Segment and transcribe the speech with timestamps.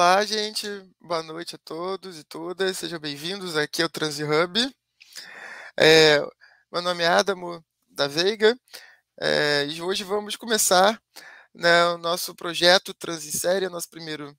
[0.00, 0.66] Olá, gente.
[0.98, 2.78] Boa noite a todos e todas.
[2.78, 4.74] Sejam bem-vindos aqui ao Transi Hub.
[5.78, 6.18] É,
[6.72, 8.58] meu nome é Adamo da Veiga
[9.20, 10.98] é, e hoje vamos começar
[11.54, 14.34] né, o nosso projeto Transisérie, nosso primeiro,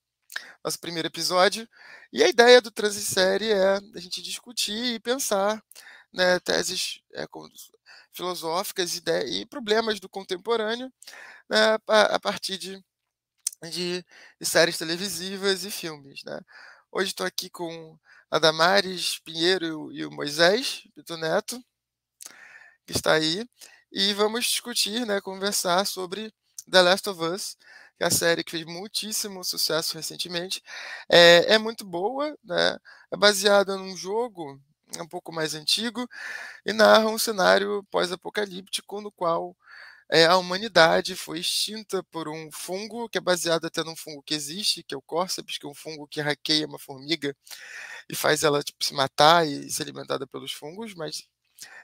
[0.64, 1.70] nosso primeiro episódio.
[2.12, 5.64] E a ideia do Transisérie é a gente discutir e pensar
[6.12, 7.28] né, teses é,
[8.12, 10.92] filosóficas e, e, problemas do contemporâneo
[11.48, 12.84] né, a, a partir de
[13.70, 14.04] de,
[14.42, 16.24] séries televisivas e filmes.
[16.24, 16.40] Né?
[16.92, 17.98] Hoje estou aqui com
[18.30, 21.64] a Damares Pinheiro e o Moisés Pito Neto,
[22.86, 23.48] que está aí,
[23.92, 26.34] e vamos discutir, né, conversar sobre
[26.70, 27.58] The Last of Us,
[27.98, 30.64] que é a série que fez muitíssimo sucesso recentemente.
[31.10, 32.78] É, é muito boa, né?
[33.12, 34.60] é baseada num jogo
[35.00, 36.08] um pouco mais antigo
[36.66, 39.56] e narra um cenário pós-apocalíptico no qual
[40.12, 44.34] é, a humanidade foi extinta por um fungo que é baseado até num fungo que
[44.34, 47.36] existe, que é o Cordyceps, que é um fungo que hackeia uma formiga
[48.10, 51.18] e faz ela tipo, se matar e ser alimentada pelos fungos, mas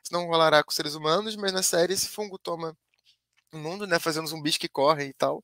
[0.03, 2.77] isso não rolará com seres humanos, mas na série esse fungo toma
[3.53, 5.43] o mundo, né, fazendo zumbis que correm e tal.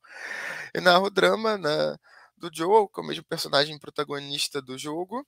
[0.73, 1.97] E narra o drama né,
[2.37, 5.25] do Joel, que é o mesmo personagem protagonista do jogo.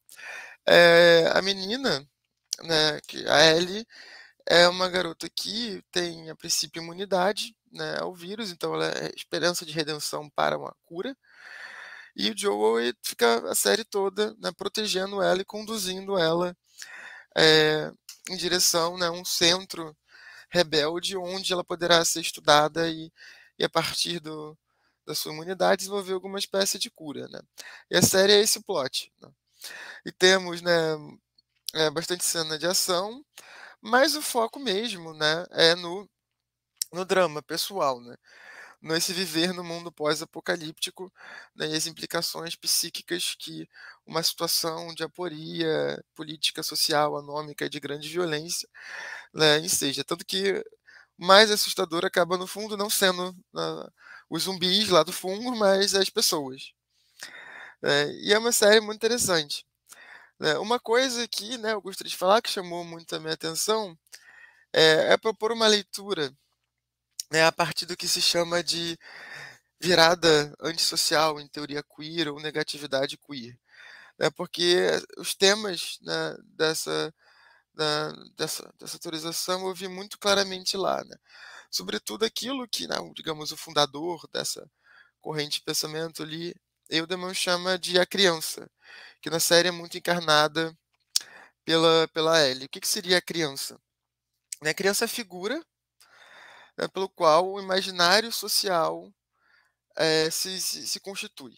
[0.67, 2.07] É, a menina,
[2.63, 3.87] né, que a Ellie,
[4.47, 9.65] é uma garota que tem, a princípio, imunidade né, ao vírus, então ela é esperança
[9.65, 11.15] de redenção para uma cura.
[12.15, 16.55] E o Joel fica a série toda né, protegendo ela e conduzindo ela
[17.35, 17.91] é,
[18.29, 19.95] em direção né, a um centro
[20.49, 23.11] rebelde onde ela poderá ser estudada e,
[23.59, 24.57] e a partir do,
[25.05, 27.27] da sua imunidade desenvolver alguma espécie de cura.
[27.27, 27.39] Né?
[27.91, 29.11] E a série é esse plot.
[29.21, 29.29] Né?
[30.05, 30.71] E temos né,
[31.73, 33.23] é, bastante cena de ação,
[33.85, 36.09] mas o foco mesmo, né, é no,
[36.93, 38.15] no drama pessoal, né?
[38.81, 41.11] Nesse viver no mundo pós-apocalíptico
[41.55, 43.67] né, e as implicações psíquicas que
[44.05, 48.69] uma situação de aporia política, social, anômica de grande violência
[49.33, 50.03] né, enseja.
[50.03, 50.63] Tanto que
[51.17, 53.91] mais assustador acaba, no fundo, não sendo uh,
[54.29, 56.73] os zumbis lá do fundo, mas as pessoas.
[57.81, 59.65] É, e é uma série muito interessante.
[60.39, 60.57] Né.
[60.57, 63.97] Uma coisa que né, eu gostaria de falar que chamou muito a minha atenção
[64.73, 66.33] é, é propor uma leitura
[67.31, 68.97] né, a partir do que se chama de
[69.79, 73.57] virada antissocial em teoria queer ou negatividade queer.
[74.19, 74.87] Né, porque
[75.17, 77.13] os temas né, dessa,
[77.73, 81.03] da, dessa, dessa autorização eu vi muito claramente lá.
[81.03, 81.15] Né?
[81.71, 84.69] Sobretudo aquilo que, né, digamos, o fundador dessa
[85.21, 86.55] corrente de pensamento ali,
[86.89, 88.69] Eudeman chama de a criança
[89.21, 90.77] que na série é muito encarnada
[91.65, 92.65] pela, pela Ellie.
[92.65, 93.79] O que, que seria a criança?
[94.61, 95.59] A criança é a figura
[96.77, 99.11] né, pelo qual o imaginário social
[99.95, 101.57] é, se, se, se, constitui.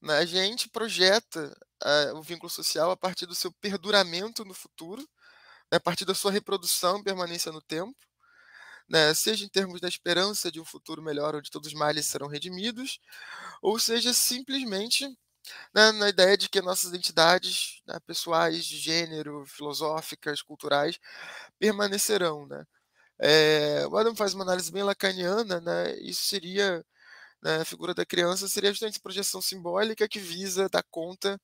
[0.00, 0.18] Né?
[0.18, 5.02] A gente projeta é, o vínculo social a partir do seu perduramento no futuro,
[5.70, 7.96] né, a partir da sua reprodução e permanência no tempo,
[8.88, 12.28] né, seja em termos da esperança de um futuro melhor onde todos os males serão
[12.28, 13.00] redimidos,
[13.62, 15.08] ou seja simplesmente
[15.74, 20.98] na, na ideia de que nossas identidades né, pessoais, de gênero, filosóficas, culturais,
[21.58, 22.46] permanecerão.
[22.46, 22.64] Né?
[23.20, 25.96] É, o Adam faz uma análise bem lacaniana, né?
[26.00, 26.84] isso seria,
[27.42, 31.40] né, a figura da criança seria justamente projeção simbólica que visa dar conta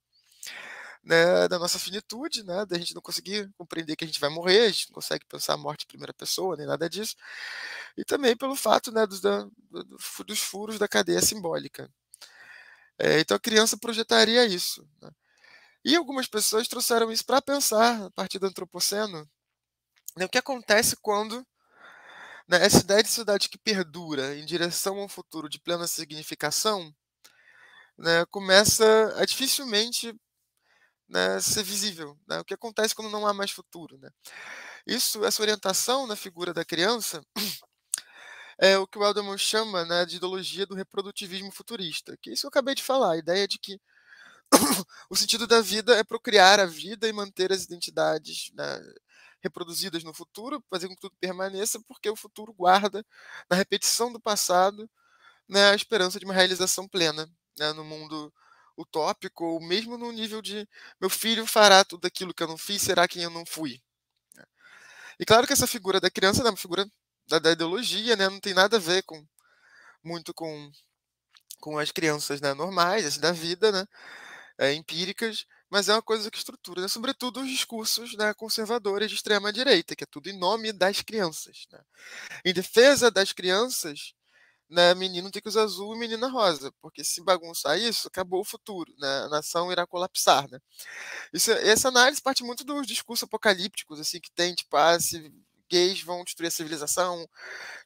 [1.02, 4.66] né, da nossa finitude, né, da gente não conseguir compreender que a gente vai morrer,
[4.66, 7.16] a gente não consegue pensar a morte em primeira pessoa, nem nada disso,
[7.96, 9.46] e também pelo fato né, dos, da,
[10.24, 11.90] dos furos da cadeia simbólica.
[12.98, 14.86] É, então a criança projetaria isso.
[15.00, 15.10] Né?
[15.84, 19.28] E algumas pessoas trouxeram isso para pensar, a partir do antropoceno,
[20.16, 21.44] né, o que acontece quando
[22.46, 26.94] né, essa ideia de cidade que perdura em direção a um futuro de plena significação
[27.98, 30.14] né, começa a dificilmente
[31.08, 32.18] né, ser visível.
[32.26, 33.98] Né, o que acontece quando não há mais futuro.
[33.98, 34.10] Né?
[34.86, 37.24] Isso, essa orientação na figura da criança
[38.58, 42.42] é o que o Elderman chama né, de ideologia do reprodutivismo futurista, que é isso
[42.42, 43.80] que eu acabei de falar, a ideia de que
[45.10, 48.80] o sentido da vida é procriar a vida e manter as identidades né,
[49.42, 53.04] reproduzidas no futuro, fazer com que tudo permaneça, porque o futuro guarda,
[53.50, 54.88] na repetição do passado,
[55.48, 57.28] né, a esperança de uma realização plena
[57.58, 58.32] né, no mundo
[58.76, 60.68] utópico, ou mesmo no nível de
[61.00, 63.82] meu filho fará tudo aquilo que eu não fiz, será quem eu não fui.
[65.18, 66.86] E claro que essa figura da criança é uma figura
[67.28, 68.28] da, da, ideologia, né?
[68.28, 69.24] Não tem nada a ver com
[70.02, 70.70] muito com,
[71.60, 73.86] com as crianças né, normais, assim, da vida, né?
[74.58, 76.88] É, empíricas, mas é uma coisa que estrutura, né?
[76.88, 81.66] sobretudo os discursos né, conservadores de extrema direita, que é tudo em nome das crianças.
[81.72, 81.80] Né?
[82.44, 84.12] Em defesa das crianças,
[84.70, 88.44] né, menino tem que usar azul e menina rosa, porque se bagunçar isso, acabou o
[88.44, 89.24] futuro, né?
[89.24, 90.58] A nação irá colapsar, né?
[91.32, 95.32] Isso, essa análise parte muito dos discursos apocalípticos, assim, que tem, tipo, ah, se
[95.70, 97.26] gays vão destruir a civilização,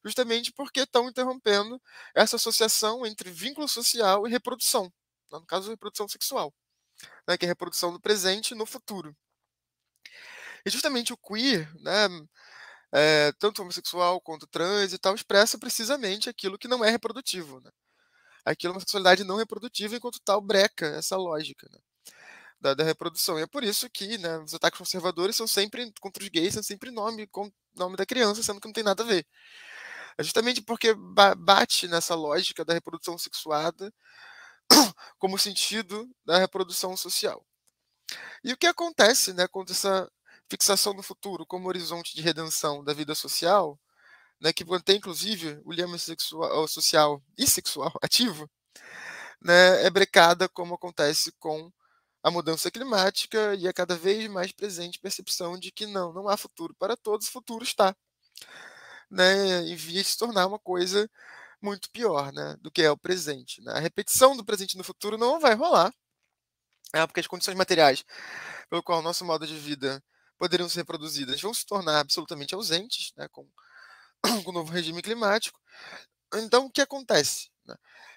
[0.05, 1.81] justamente porque estão interrompendo
[2.15, 4.93] essa associação entre vínculo social e reprodução,
[5.33, 6.53] no caso, reprodução sexual,
[7.29, 9.17] né, que é a reprodução do presente no futuro.
[10.65, 12.09] E justamente o queer, né,
[12.97, 17.61] é, tanto homossexual quanto trans e tal, expressa precisamente aquilo que não é reprodutivo.
[17.61, 17.71] Né?
[18.43, 21.79] Aquilo é uma sexualidade não reprodutiva, enquanto tal breca essa lógica né?
[22.59, 23.39] da, da, reprodução.
[23.39, 26.63] E é por isso que né, os ataques conservadores são sempre, contra os gays, são
[26.63, 29.27] sempre nome, com nome da criança, sendo que não tem nada a ver.
[30.17, 30.95] É justamente porque
[31.37, 33.93] bate nessa lógica da reprodução sexuada
[35.19, 37.45] como sentido da reprodução social.
[38.43, 40.11] E o que acontece né, com essa
[40.51, 43.79] fixação no futuro como horizonte de redenção da vida social,
[44.41, 48.51] né, que mantém inclusive o lema sexual, social e sexual ativo,
[49.41, 51.73] né, é brecada como acontece com
[52.23, 56.37] a mudança climática e a cada vez mais presente percepção de que não, não há
[56.37, 57.95] futuro para todos, o futuro está
[59.11, 61.09] né, em via de se tornar uma coisa
[61.63, 63.63] muito pior né, do que é o presente.
[63.63, 63.73] Né?
[63.73, 65.93] A repetição do presente no futuro não vai rolar,
[66.93, 68.05] né, porque as condições materiais
[68.69, 70.03] pelo qual o nosso modo de vida
[70.39, 73.49] poderiam ser reproduzidas vão se tornar absolutamente ausentes né, com,
[74.45, 75.61] com o novo regime climático.
[76.35, 77.51] Então, o que acontece?
[77.65, 77.75] Né?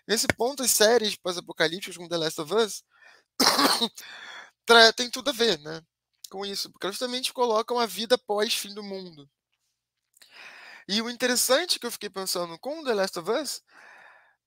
[0.07, 2.83] Nesse ponto, as séries pós-apocalípticas como The Last of Us
[4.95, 5.81] tem tudo a ver né,
[6.29, 9.29] com isso, porque justamente colocam a vida pós-fim do mundo.
[10.87, 13.61] E o interessante que eu fiquei pensando com The Last of Us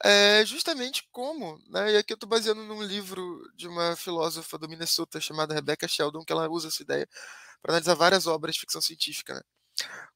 [0.05, 4.69] é justamente como, né, e aqui eu estou baseando num livro de uma filósofa do
[4.69, 7.09] Minnesota chamada Rebecca Sheldon, que ela usa essa ideia
[7.63, 9.43] para analisar várias obras de ficção científica, né?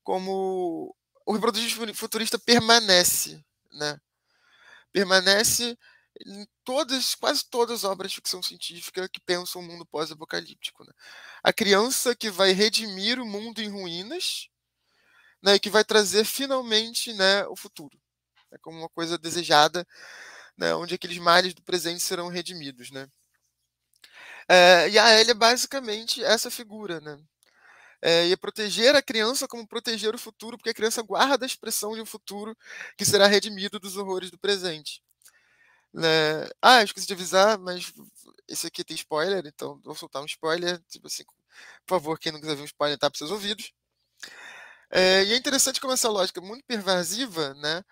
[0.02, 0.94] como
[1.25, 3.98] o reprodutismo futurista permanece, né?
[4.93, 5.76] Permanece
[6.25, 10.84] em todas, quase todas as obras de ficção científica que pensam o mundo pós-apocalíptico.
[10.84, 10.93] Né?
[11.43, 14.49] A criança que vai redimir o mundo em ruínas,
[15.42, 18.00] né, e que vai trazer finalmente, né, o futuro,
[18.50, 19.87] né, como uma coisa desejada,
[20.56, 23.06] né, onde aqueles males do presente serão redimidos, né?
[24.49, 27.19] É, e a Ellie é basicamente essa figura, né?
[28.02, 31.94] É, e proteger a criança como proteger o futuro, porque a criança guarda a expressão
[31.94, 32.56] de um futuro
[32.96, 35.02] que será redimido dos horrores do presente.
[35.93, 36.48] Né?
[36.60, 37.93] Ah, esqueci de avisar, mas
[38.48, 40.81] esse aqui tem spoiler, então vou soltar um spoiler.
[40.88, 41.25] Tipo assim,
[41.87, 43.72] por favor, quem não quiser ver um spoiler, tá para seus ouvidos.
[44.90, 47.82] É, e é interessante como essa lógica muito pervasiva, né,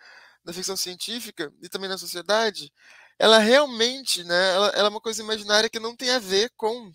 [0.44, 2.72] da ficção científica e também na sociedade,
[3.18, 6.92] ela realmente, né, ela, ela é uma coisa imaginária que não tem a ver com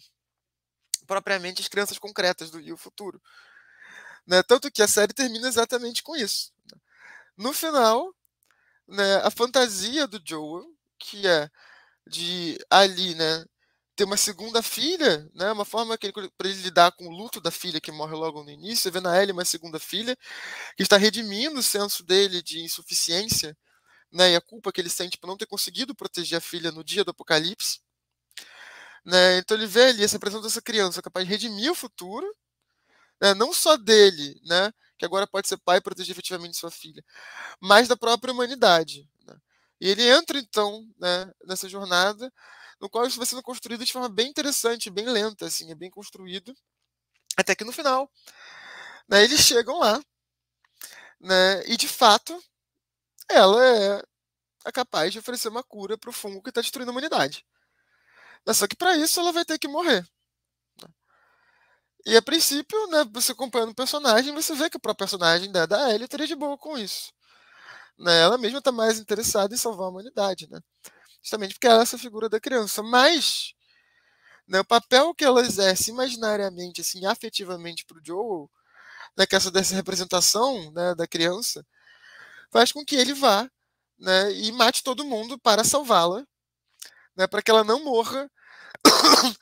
[1.09, 3.19] propriamente as crianças concretas do e o futuro.
[4.27, 4.43] Né?
[4.43, 6.53] Tanto que a série termina exatamente com isso.
[6.71, 6.77] Né?
[7.35, 8.13] No final,
[8.87, 10.67] né, a fantasia do Joel,
[10.99, 11.49] que é
[12.07, 13.43] de ali, né,
[13.95, 17.41] ter uma segunda filha, né, uma forma que ele, para ele lidar com o luto
[17.41, 20.15] da filha que morre logo no início, vê na Ellie uma segunda filha
[20.77, 23.57] que está redimindo o senso dele de insuficiência,
[24.11, 26.83] né, e a culpa que ele sente por não ter conseguido proteger a filha no
[26.83, 27.79] dia do apocalipse.
[29.09, 29.39] Né?
[29.39, 32.31] Então ele vê ali essa presença dessa criança capaz de redimir o futuro,
[33.19, 33.33] né?
[33.33, 34.71] não só dele, né?
[34.99, 37.03] que agora pode ser pai e proteger efetivamente sua filha,
[37.59, 39.09] mas da própria humanidade.
[39.25, 39.35] Né?
[39.81, 42.31] E ele entra então né, nessa jornada,
[42.79, 45.89] no qual isso vai sendo construído de forma bem interessante, bem lenta, assim, é bem
[45.89, 46.53] construído,
[47.35, 48.11] até que no final
[49.07, 49.99] né, eles chegam lá,
[51.19, 52.39] né, e de fato
[53.27, 53.59] ela
[54.65, 57.43] é capaz de oferecer uma cura para o fungo que está destruindo a humanidade.
[58.47, 60.03] Só que para isso ela vai ter que morrer.
[60.81, 60.89] Né.
[62.05, 65.65] E a princípio, né, você acompanhando o personagem, você vê que o próprio personagem da,
[65.65, 67.11] da Ellie estaria de boa com isso.
[67.97, 68.21] Né?
[68.21, 70.47] Ela mesma está mais interessada em salvar a humanidade.
[70.49, 70.59] Né?
[71.21, 72.81] Justamente porque ela é essa figura da criança.
[72.81, 73.53] Mas
[74.47, 78.49] né, o papel que ela exerce imaginariamente, assim, afetivamente para o Joel,
[79.17, 81.65] né, que é essa dessa representação né, da criança,
[82.51, 83.49] faz com que ele vá
[83.99, 86.25] né, e mate todo mundo para salvá-la
[87.19, 88.31] né, para que ela não morra.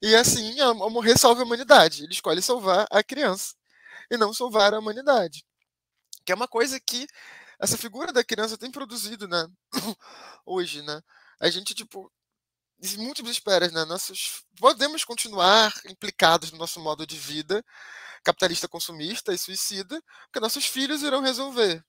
[0.00, 2.04] e assim, ao morrer, salve a humanidade.
[2.04, 3.54] Ele escolhe salvar a criança
[4.08, 5.44] e não salvar a humanidade.
[6.24, 7.04] Que é uma coisa que
[7.58, 9.44] essa figura da criança tem produzido, né?
[10.46, 11.02] Hoje, né?
[11.40, 12.12] A gente, tipo,
[12.96, 13.84] múltiplas esperas, né?
[13.84, 17.64] Nossos, podemos continuar implicados no nosso modo de vida
[18.22, 21.84] capitalista consumista e suicida, porque nossos filhos irão resolver.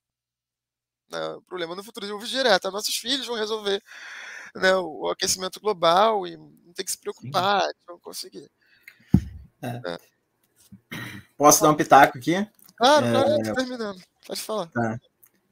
[1.09, 1.29] Né?
[1.29, 3.81] O problema no futuro de direto, nossos filhos vão resolver
[4.57, 7.73] né, o aquecimento global e não tem que se preocupar, Sim.
[7.87, 8.49] vão conseguir.
[9.61, 9.81] É.
[9.93, 9.97] É.
[11.37, 12.47] Posso dar um pitaco aqui?
[12.75, 13.53] Claro, claro, é...
[13.53, 14.01] terminando.
[14.25, 14.67] Pode falar.
[14.67, 14.99] Tá.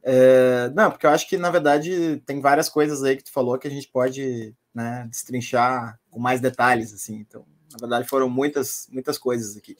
[0.04, 3.58] É, não, porque eu acho que, na verdade, tem várias coisas aí que tu falou
[3.58, 7.16] que a gente pode né, destrinchar com mais detalhes, assim.
[7.16, 9.76] Então, na verdade, foram muitas, muitas coisas aqui.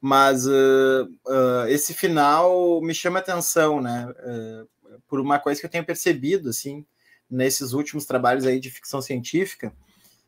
[0.00, 4.06] Mas uh, uh, esse final me chama atenção, né?
[4.08, 4.68] Uh,
[5.06, 6.84] por uma coisa que eu tenho percebido, assim,
[7.32, 9.72] nesses últimos trabalhos aí de ficção científica,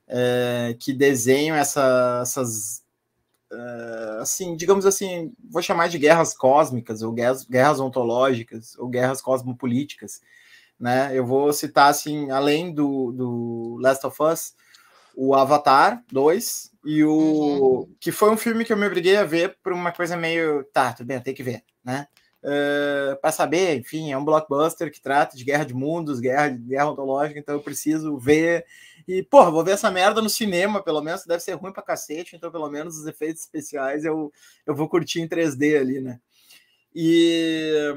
[0.09, 2.83] é, que desenham essa, essas,
[3.53, 9.21] uh, assim, digamos assim, vou chamar de guerras cósmicas, ou guerras, guerras ontológicas, ou guerras
[9.21, 10.23] cosmopolíticas,
[10.81, 11.11] né?
[11.17, 14.55] Eu vou citar, assim, além do, do Last of Us,
[15.15, 17.13] o Avatar 2 e o...
[17.13, 17.95] Uhum.
[18.01, 20.93] que foi um filme que eu me obriguei a ver por uma coisa meio, tá,
[20.93, 22.09] tudo bem, tem que ver, né?
[22.45, 26.91] Uh, para saber, enfim, é um blockbuster que trata de guerra de mundos, guerra, guerra
[26.91, 28.67] ontológica, então eu preciso ver.
[29.09, 32.37] E, porra, vou ver essa merda no cinema, pelo menos, deve ser ruim pra cacete,
[32.37, 34.31] então pelo menos os efeitos especiais eu,
[34.67, 36.21] eu vou curtir em 3D ali, né?
[36.95, 37.95] E,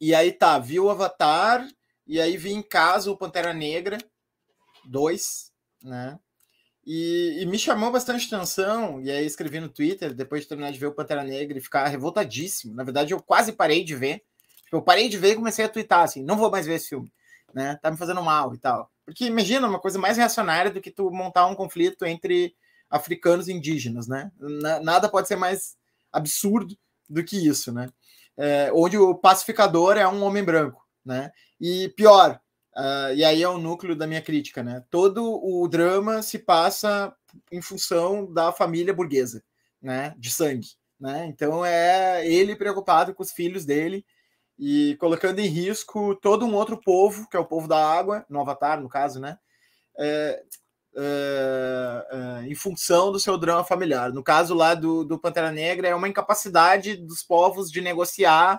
[0.00, 1.68] e aí tá, vi o Avatar,
[2.06, 3.98] e aí vi em casa o Pantera Negra
[4.86, 5.52] 2,
[5.82, 6.18] né?
[6.84, 10.78] E, e, me chamou bastante atenção, e aí escrevi no Twitter, depois de terminar de
[10.78, 12.74] ver o Pantera Negra e ficar revoltadíssimo.
[12.74, 14.24] Na verdade, eu quase parei de ver.
[14.72, 17.12] Eu parei de ver e comecei a twittar assim, não vou mais ver esse filme,
[17.54, 17.78] né?
[17.82, 18.90] Tá me fazendo mal e tal.
[19.04, 22.54] Porque imagina uma coisa mais reacionária do que tu montar um conflito entre
[22.90, 24.32] africanos e indígenas, né?
[24.82, 25.76] Nada pode ser mais
[26.12, 26.76] absurdo
[27.08, 27.88] do que isso, né?
[28.36, 31.30] É, onde o pacificador é um homem branco, né?
[31.60, 32.40] E pior,
[32.76, 34.82] Uh, e aí é o núcleo da minha crítica, né?
[34.90, 37.14] Todo o drama se passa
[37.50, 39.42] em função da família burguesa,
[39.80, 40.14] né?
[40.18, 41.26] De sangue, né?
[41.26, 44.04] Então é ele preocupado com os filhos dele
[44.58, 48.40] e colocando em risco todo um outro povo, que é o povo da água, no
[48.40, 49.36] Avatar, no caso, né?
[49.98, 50.42] É,
[50.96, 54.12] é, é, em função do seu drama familiar.
[54.12, 58.58] No caso lá do, do Pantera Negra, é uma incapacidade dos povos de negociar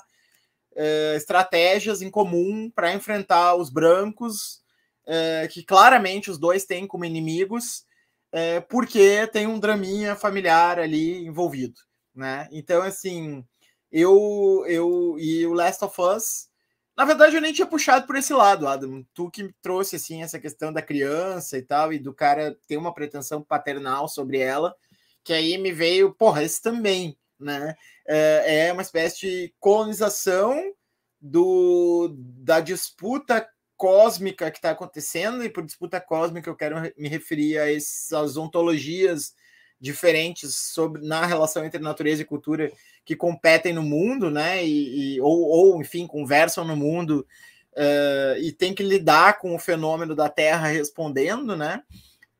[0.76, 4.62] é, estratégias em comum para enfrentar os brancos,
[5.06, 7.86] é, que claramente os dois têm como inimigos,
[8.32, 11.80] é, porque tem um draminha familiar ali envolvido,
[12.16, 12.48] né?
[12.52, 13.46] Então, assim,
[13.92, 16.48] eu, eu e o Last of Us,
[16.96, 19.04] na verdade, eu nem tinha puxado por esse lado, Adam.
[19.14, 22.94] Tu que trouxe assim essa questão da criança e tal, e do cara ter uma
[22.94, 24.76] pretensão paternal sobre ela,
[25.24, 27.76] que aí me veio, porra, esse também né?
[28.08, 30.74] É, é uma espécie de colonização
[31.22, 33.48] do, da disputa
[33.78, 39.34] cósmica que está acontecendo, e por disputa cósmica eu quero me referir a essas ontologias
[39.80, 42.72] diferentes sobre na relação entre natureza e cultura
[43.04, 44.66] que competem no mundo, né?
[44.66, 47.28] E, e ou, ou, enfim, conversam no mundo
[47.74, 51.84] uh, e tem que lidar com o fenômeno da Terra respondendo, né?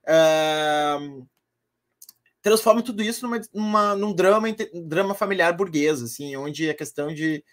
[0.06, 1.28] Uh,
[2.44, 4.48] transforma tudo isso numa, numa, num drama,
[4.86, 7.44] drama familiar burguês, assim, onde a questão de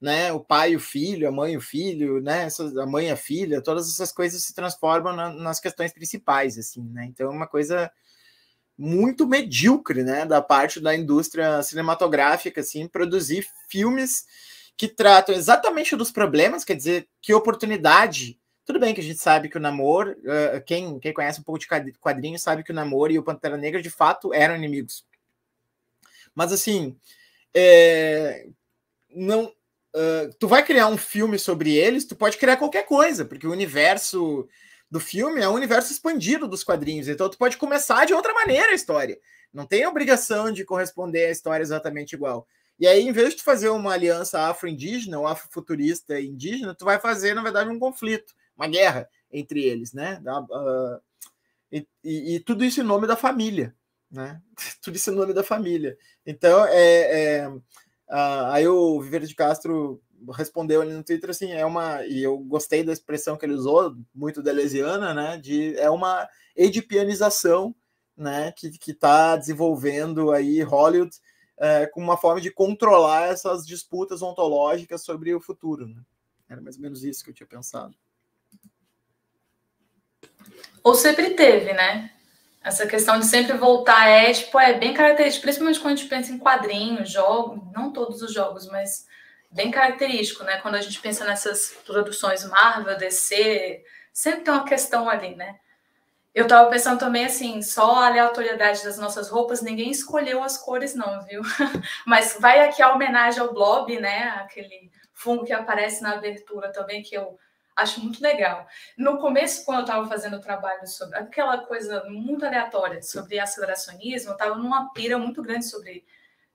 [0.00, 2.48] né, o pai e o filho, a mãe e o filho, né,
[2.82, 6.82] a mãe e a filha, todas essas coisas se transformam na, nas questões principais, assim,
[6.90, 7.06] né?
[7.06, 7.90] Então é uma coisa
[8.76, 14.26] muito medíocre, né, da parte da indústria cinematográfica, assim, produzir filmes
[14.76, 19.48] que tratam exatamente dos problemas, quer dizer, que oportunidade tudo bem que a gente sabe
[19.48, 21.68] que o Namor, uh, quem, quem conhece um pouco de
[22.00, 25.06] quadrinhos sabe que o Namor e o Pantera Negra de fato eram inimigos.
[26.34, 26.98] Mas assim,
[27.54, 28.48] é,
[29.08, 33.46] não, uh, tu vai criar um filme sobre eles, tu pode criar qualquer coisa, porque
[33.46, 34.48] o universo
[34.90, 38.72] do filme é um universo expandido dos quadrinhos, então tu pode começar de outra maneira
[38.72, 39.16] a história.
[39.52, 42.48] Não tem obrigação de corresponder à história exatamente igual.
[42.80, 46.98] E aí, em vez de tu fazer uma aliança afro-indígena ou afrofuturista indígena, tu vai
[46.98, 50.20] fazer, na verdade, um conflito uma guerra entre eles, né?
[50.20, 51.00] Da, uh,
[51.70, 53.74] e, e, e, tudo isso em nome da família,
[54.10, 54.40] né?
[54.82, 55.98] Tudo isso em nome da família.
[56.24, 57.52] Então, é, é
[58.08, 60.00] aí o Viveiro de Castro
[60.32, 63.96] respondeu ali no Twitter assim, é uma e eu gostei da expressão que ele usou,
[64.14, 65.38] muito delesiana, né?
[65.38, 67.74] De é uma edipianização,
[68.16, 68.52] né?
[68.52, 71.16] Que que está desenvolvendo aí Hollywood
[71.58, 75.86] é, com uma forma de controlar essas disputas ontológicas sobre o futuro.
[75.86, 76.02] Né?
[76.48, 77.96] Era mais ou menos isso que eu tinha pensado.
[80.82, 82.10] Ou sempre teve, né?
[82.62, 86.32] Essa questão de sempre voltar é, tipo, é bem característico, principalmente quando a gente pensa
[86.32, 89.06] em quadrinhos, jogos, não todos os jogos, mas
[89.50, 90.58] bem característico, né?
[90.58, 95.56] Quando a gente pensa nessas produções Marvel, DC, sempre tem uma questão ali, né?
[96.34, 100.94] Eu tava pensando também assim, só a aleatoriedade das nossas roupas, ninguém escolheu as cores,
[100.94, 101.40] não, viu?
[102.04, 104.28] Mas vai aqui a homenagem ao Blob, né?
[104.40, 107.38] Aquele fungo que aparece na abertura também, que eu
[107.76, 108.66] Acho muito legal.
[108.96, 114.30] No começo, quando eu estava fazendo o trabalho sobre aquela coisa muito aleatória sobre aceleracionismo,
[114.30, 116.02] eu estava numa pira muito grande sobre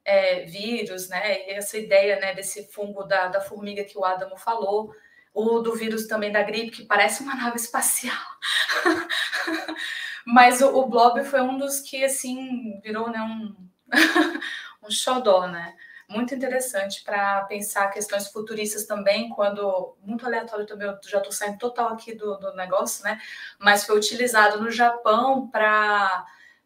[0.03, 1.47] é, vírus, né?
[1.47, 4.95] E essa ideia né, desse fungo da, da formiga que o Adamo falou,
[5.31, 8.17] o do vírus também da gripe, que parece uma nave espacial.
[10.25, 13.55] Mas o, o Blob foi um dos que, assim, virou né, um,
[14.87, 15.75] um xodó, né?
[16.11, 21.57] Muito interessante para pensar questões futuristas também, quando, muito aleatório também, eu já estou saindo
[21.57, 23.17] total aqui do, do negócio, né?
[23.57, 26.25] Mas foi utilizado no Japão para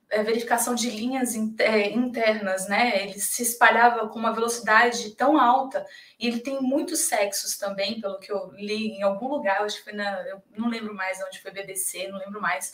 [0.10, 3.04] é, verificação de linhas é, internas, né?
[3.04, 5.86] Ele se espalhava com uma velocidade tão alta
[6.20, 9.84] e ele tem muitos sexos também, pelo que eu li em algum lugar, acho que
[9.84, 12.74] foi na, eu não lembro mais onde foi BBC, não lembro mais.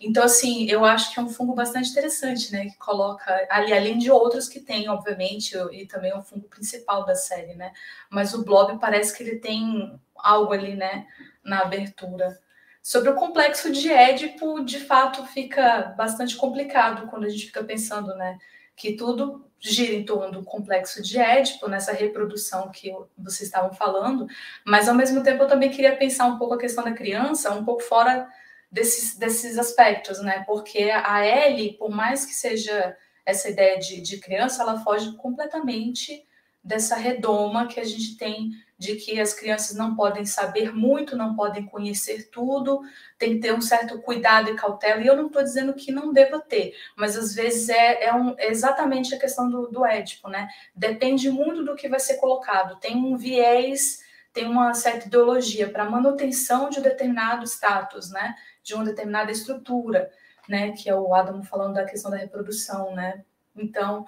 [0.00, 2.66] Então, assim, eu acho que é um fungo bastante interessante, né?
[2.66, 7.04] Que coloca ali, além de outros que tem, obviamente, e também é o fungo principal
[7.04, 7.72] da série, né?
[8.08, 11.06] Mas o Blob parece que ele tem algo ali, né?
[11.42, 12.38] Na abertura.
[12.82, 18.14] Sobre o complexo de Édipo, de fato, fica bastante complicado quando a gente fica pensando,
[18.14, 18.38] né?
[18.76, 24.26] Que tudo gira em torno do complexo de Édipo, nessa reprodução que vocês estavam falando,
[24.64, 27.64] mas ao mesmo tempo eu também queria pensar um pouco a questão da criança, um
[27.64, 28.28] pouco fora
[28.70, 30.44] desses, desses aspectos, né?
[30.46, 36.26] Porque a Ellie, por mais que seja essa ideia de, de criança, ela foge completamente
[36.62, 41.34] dessa redoma que a gente tem de que as crianças não podem saber muito, não
[41.34, 42.80] podem conhecer tudo,
[43.18, 45.02] tem que ter um certo cuidado e cautela.
[45.02, 48.36] E eu não estou dizendo que não deva ter, mas às vezes é, é, um,
[48.38, 50.48] é exatamente a questão do, do ético, né?
[50.74, 52.78] Depende muito do que vai ser colocado.
[52.78, 54.00] Tem um viés,
[54.32, 58.36] tem uma certa ideologia para manutenção de determinado status, né?
[58.68, 60.10] De uma determinada estrutura,
[60.46, 60.72] né?
[60.72, 63.24] Que é o Adamo falando da questão da reprodução, né?
[63.56, 64.06] Então,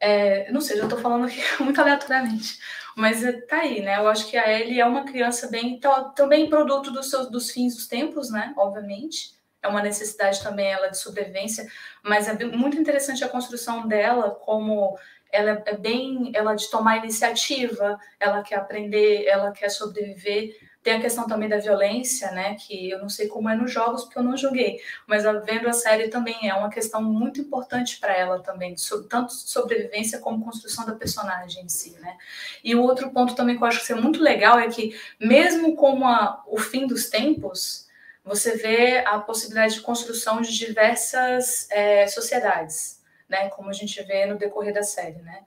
[0.00, 2.58] é, não sei, já estou falando aqui muito aleatoriamente,
[2.96, 3.98] mas é, tá aí, né?
[3.98, 5.78] Eu acho que a Ellie é uma criança bem,
[6.16, 8.54] também produto dos, seus, dos fins dos tempos, né?
[8.56, 11.70] Obviamente, é uma necessidade também ela de sobrevivência,
[12.02, 14.98] mas é muito interessante a construção dela como
[15.30, 21.00] ela é bem, ela de tomar iniciativa, ela quer aprender, ela quer sobreviver tem a
[21.00, 22.54] questão também da violência, né?
[22.54, 24.80] Que eu não sei como é nos jogos, porque eu não joguei.
[25.06, 28.74] Mas vendo a série também é uma questão muito importante para ela também,
[29.08, 32.16] tanto sobrevivência como construção da personagem em si, né?
[32.64, 35.76] E o outro ponto também que eu acho que é muito legal é que, mesmo
[35.76, 37.86] com a, o fim dos tempos,
[38.24, 43.50] você vê a possibilidade de construção de diversas é, sociedades, né?
[43.50, 45.42] Como a gente vê no decorrer da série, né?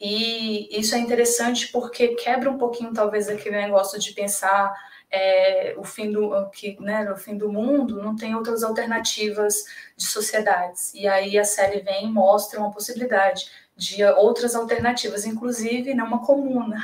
[0.00, 4.72] E isso é interessante porque quebra um pouquinho, talvez, aquele negócio de pensar
[5.10, 9.64] é, o fim do que, né, o fim do mundo, não tem outras alternativas
[9.96, 10.92] de sociedades.
[10.94, 16.78] E aí a série vem e mostra uma possibilidade de outras alternativas, inclusive numa comuna.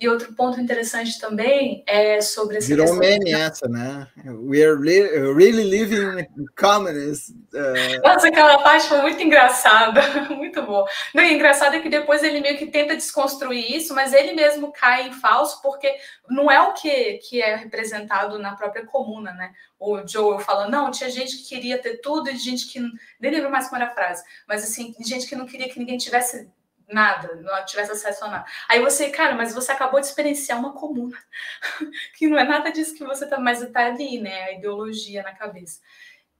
[0.00, 4.08] E outro ponto interessante também é sobre essa Virou meme essa, né?
[4.24, 4.98] We are li
[5.34, 7.28] really living in communists.
[7.52, 8.00] Uh...
[8.02, 10.00] Nossa, aquela parte foi muito engraçada,
[10.34, 10.88] muito boa.
[11.14, 14.72] Não, e engraçado é que depois ele meio que tenta desconstruir isso, mas ele mesmo
[14.72, 15.94] cai em falso, porque
[16.30, 19.52] não é o que, que é representado na própria comuna, né?
[19.78, 22.80] O Joel fala, não, tinha gente que queria ter tudo e gente que...
[23.20, 25.98] Nem lembro mais como era a frase, mas assim, gente que não queria que ninguém
[25.98, 26.48] tivesse
[26.90, 28.44] nada, não tivesse acesso a nada.
[28.68, 31.16] Aí você, cara, mas você acabou de experienciar uma comuna,
[32.16, 34.44] que não é nada disso que você tá, mas tá ali, né?
[34.44, 35.80] A ideologia na cabeça.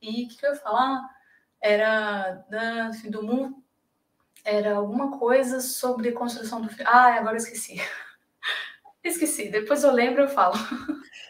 [0.01, 1.09] E o que, que, eu ia falar?
[1.61, 3.63] Era da fim do mundo,
[4.45, 6.71] era alguma coisa sobre construção do.
[6.87, 7.81] Ah, agora eu esqueci.
[9.03, 10.55] Esqueci, depois eu lembro eu falo.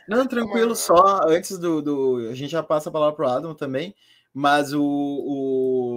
[0.08, 2.28] Não, tranquilo, só antes do, do.
[2.28, 3.94] A gente já passa a palavra pro Adam também,
[4.34, 5.89] mas o, o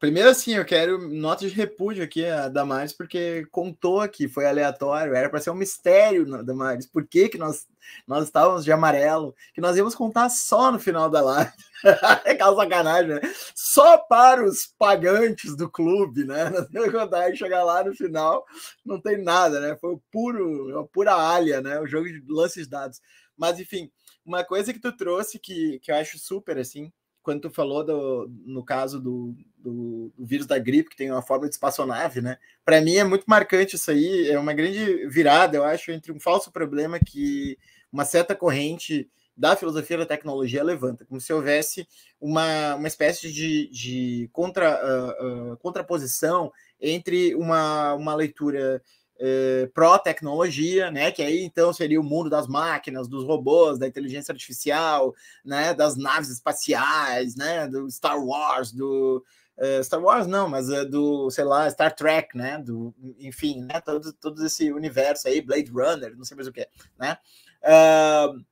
[0.00, 5.14] Primeiro, assim, eu quero nota de repúdio aqui a Damares, porque contou aqui, foi aleatório,
[5.14, 7.68] era para ser um mistério, Damares, por que, que nós,
[8.06, 11.52] nós estávamos de amarelo, que nós íamos contar só no final da live.
[12.24, 13.20] é aquela sacanagem, né?
[13.54, 16.48] Só para os pagantes do clube, né?
[16.48, 18.46] Nós íamos contar e chegar lá no final,
[18.82, 19.76] não tem nada, né?
[19.78, 21.78] Foi o puro, a pura alha, né?
[21.78, 23.02] O jogo de lances dados.
[23.36, 23.92] Mas, enfim,
[24.24, 26.90] uma coisa que tu trouxe que, que eu acho super, assim,
[27.22, 31.22] quando tu falou do, no caso do, do, do, vírus da gripe, que tem uma
[31.22, 32.38] forma de espaçonave, né?
[32.64, 36.20] Para mim é muito marcante isso aí, é uma grande virada, eu acho, entre um
[36.20, 37.58] falso problema que
[37.92, 41.88] uma certa corrente da filosofia da tecnologia levanta, como se houvesse
[42.20, 48.82] uma, uma espécie de, de contra, uh, uh, contraposição entre uma, uma leitura
[49.22, 51.10] eh, pró-tecnologia, né?
[51.12, 55.74] Que aí então seria o mundo das máquinas, dos robôs, da inteligência artificial, né?
[55.74, 57.68] Das naves espaciais, né?
[57.68, 59.22] Do Star Wars, do
[59.58, 62.56] uh, Star Wars não, mas uh, do sei lá Star Trek, né?
[62.56, 63.78] Do enfim, né?
[63.82, 66.66] Todo, todo esse universo aí, Blade Runner, não sei mais o que,
[66.98, 67.18] né?
[67.62, 68.42] Uh,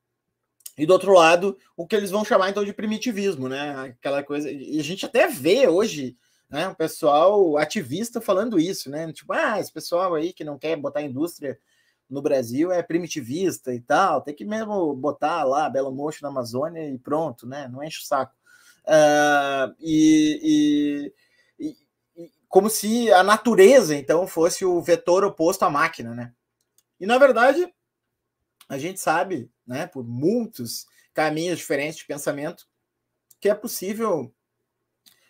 [0.76, 3.94] e do outro lado, o que eles vão chamar então de primitivismo, né?
[3.98, 4.50] Aquela coisa.
[4.50, 6.14] E a gente até vê hoje
[6.48, 6.68] né?
[6.68, 9.12] Um pessoal ativista falando isso, né?
[9.12, 11.58] Tipo, ah, esse pessoal aí que não quer botar indústria
[12.08, 16.88] no Brasil é primitivista e tal, tem que mesmo botar lá Belo Monte na Amazônia
[16.88, 17.68] e pronto, né?
[17.68, 18.34] Não enche o saco.
[18.84, 21.12] Uh, e,
[21.58, 21.74] e,
[22.16, 26.32] e, como se a natureza, então, fosse o vetor oposto à máquina, né?
[26.98, 27.72] E na verdade,
[28.68, 32.66] a gente sabe, né, por muitos caminhos diferentes de pensamento,
[33.40, 34.34] que é possível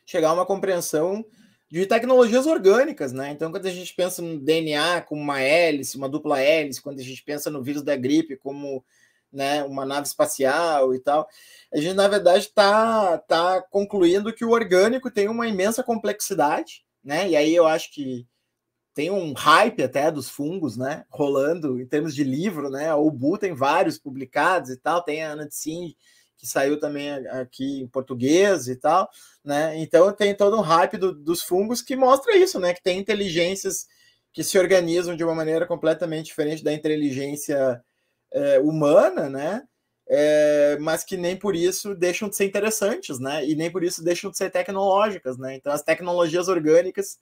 [0.08, 1.22] chegar a uma compreensão
[1.70, 3.30] de tecnologias orgânicas, né?
[3.30, 7.02] Então, quando a gente pensa no DNA como uma hélice, uma dupla hélice, quando a
[7.02, 8.82] gente pensa no vírus da gripe como
[9.30, 11.28] né, uma nave espacial e tal,
[11.70, 17.28] a gente, na verdade, está tá concluindo que o orgânico tem uma imensa complexidade, né?
[17.28, 18.26] E aí eu acho que
[18.94, 21.04] tem um hype até dos fungos, né?
[21.10, 22.94] Rolando em termos de livro, né?
[22.94, 25.94] O Bu tem vários publicados e tal, tem a Ana Tsin,
[26.38, 29.10] que saiu também aqui em português e tal,
[29.44, 29.76] né?
[29.78, 32.72] Então tem todo um hype do, dos fungos que mostra isso, né?
[32.72, 33.86] Que tem inteligências
[34.32, 37.82] que se organizam de uma maneira completamente diferente da inteligência
[38.32, 39.64] é, humana, né?
[40.08, 43.44] É, mas que nem por isso deixam de ser interessantes, né?
[43.44, 45.56] E nem por isso deixam de ser tecnológicas, né?
[45.56, 47.18] Então as tecnologias orgânicas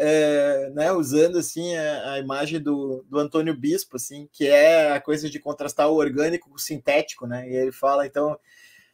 [0.00, 5.00] é, né, usando assim a, a, imagem do, do Antônio Bispo, assim, que é a
[5.00, 7.48] coisa de contrastar o orgânico com o sintético, né?
[7.50, 8.38] E ele fala, então,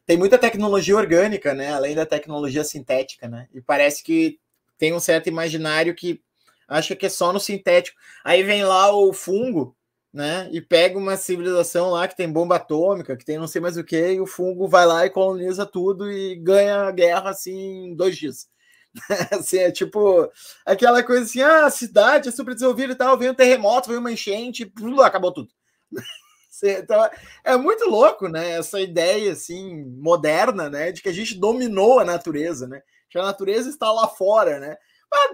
[0.06, 1.74] tem muita tecnologia orgânica, né?
[1.74, 3.48] Além da tecnologia sintética, né?
[3.52, 4.40] E parece que
[4.78, 6.22] tem um certo imaginário que
[6.66, 7.98] acha que é só no sintético.
[8.24, 9.76] Aí vem lá o fungo,
[10.10, 10.48] né?
[10.52, 13.84] E pega uma civilização lá que tem bomba atômica, que tem não sei mais o
[13.84, 17.94] que, e o fungo vai lá e coloniza tudo e ganha a guerra assim em
[17.94, 18.48] dois dias.
[19.32, 20.30] assim, é tipo
[20.64, 24.00] aquela coisa assim: ah, a cidade é super desenvolvida e tal, veio um terremoto, veio
[24.00, 24.72] uma enchente,
[25.04, 25.48] acabou tudo.
[26.62, 27.10] então,
[27.42, 28.52] é muito louco, né?
[28.52, 32.82] Essa ideia assim moderna, né, de que a gente dominou a natureza, né?
[33.10, 34.76] Que a natureza está lá fora, né?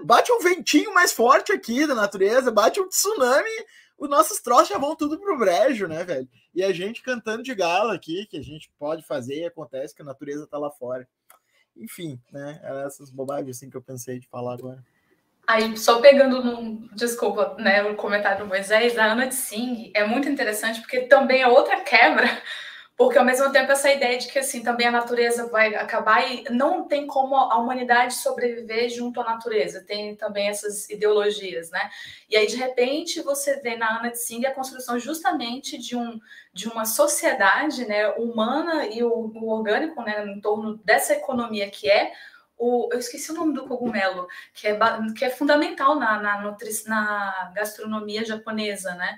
[0.03, 3.49] Bate um ventinho mais forte aqui da natureza, bate um tsunami,
[3.97, 6.27] os nossos troços já vão tudo pro brejo, né, velho?
[6.53, 10.01] E a gente cantando de gala aqui, que a gente pode fazer e acontece que
[10.01, 11.07] a natureza tá lá fora
[11.81, 12.59] enfim, né?
[12.63, 14.83] Eram essas bobagens assim que eu pensei de falar agora.
[15.47, 20.05] Aí, só pegando no, desculpa, né, o comentário do Moisés, a Ana de Singh é
[20.05, 22.29] muito interessante porque também é outra quebra
[23.01, 26.43] porque ao mesmo tempo essa ideia de que assim também a natureza vai acabar e
[26.51, 31.89] não tem como a humanidade sobreviver junto à natureza, tem também essas ideologias, né?
[32.29, 36.19] E aí de repente você vê na Ana Tsing a construção justamente de um
[36.53, 41.89] de uma sociedade, né, humana e o, o orgânico, né, em torno dessa economia que
[41.89, 42.11] é
[42.55, 44.77] o, eu esqueci o nome do cogumelo, que é,
[45.17, 49.17] que é fundamental na, na, na gastronomia japonesa, né?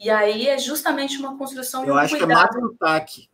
[0.00, 1.84] E aí é justamente uma construção.
[1.84, 2.48] Eu acho cuidado.
[2.48, 3.30] que é Matsutake.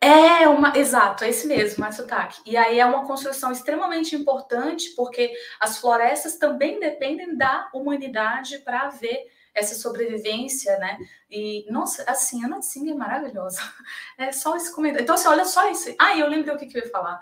[0.00, 2.40] É uma, exato, é esse mesmo, Matsutake.
[2.44, 8.82] E aí é uma construção extremamente importante, porque as florestas também dependem da humanidade para
[8.82, 10.98] haver essa sobrevivência, né?
[11.30, 13.60] E, nossa, assim, a Natsing é maravilhosa.
[14.18, 15.04] É só esse comentário.
[15.04, 15.94] Então, assim, olha só isso.
[15.96, 17.20] Ah, eu lembrei o que, que eu ia falar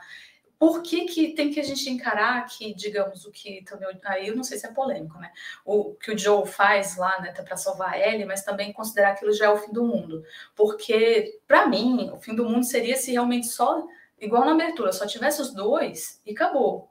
[0.59, 4.37] por que, que tem que a gente encarar que, digamos, o que também, aí eu
[4.37, 5.31] não sei se é polêmico, né?
[5.65, 9.33] O que o Joe faz lá, né, para salvar a Ellie, mas também considerar aquilo
[9.33, 10.25] já é o fim do mundo.
[10.55, 13.87] Porque, para mim, o fim do mundo seria se realmente só,
[14.19, 16.91] igual na abertura, só tivesse os dois e acabou.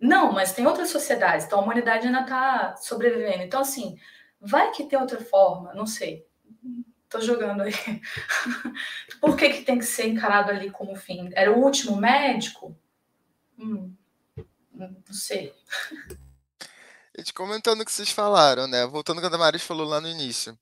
[0.00, 3.42] Não, mas tem outras sociedades, então a humanidade ainda está sobrevivendo.
[3.42, 3.96] Então, assim,
[4.40, 6.26] vai que tem outra forma, não sei.
[7.12, 7.72] Tô jogando aí.
[9.20, 11.30] Por que, que tem que ser encarado ali como fim?
[11.34, 12.74] Era o último médico?
[13.58, 13.94] Hum,
[14.74, 15.54] não sei.
[17.14, 18.86] Gente, comentando o que vocês falaram, né?
[18.86, 20.58] Voltando ao que a Damaris falou lá no início.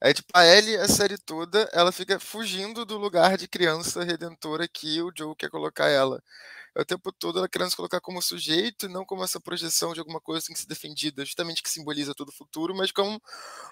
[0.00, 4.66] É tipo, a Ellie, a série toda, ela fica fugindo do lugar de criança redentora
[4.66, 6.20] que o Joe quer colocar ela
[6.82, 10.00] o tempo todo ela querendo se colocar como sujeito e não como essa projeção de
[10.00, 13.20] alguma coisa que tem que ser defendida, justamente que simboliza todo o futuro, mas como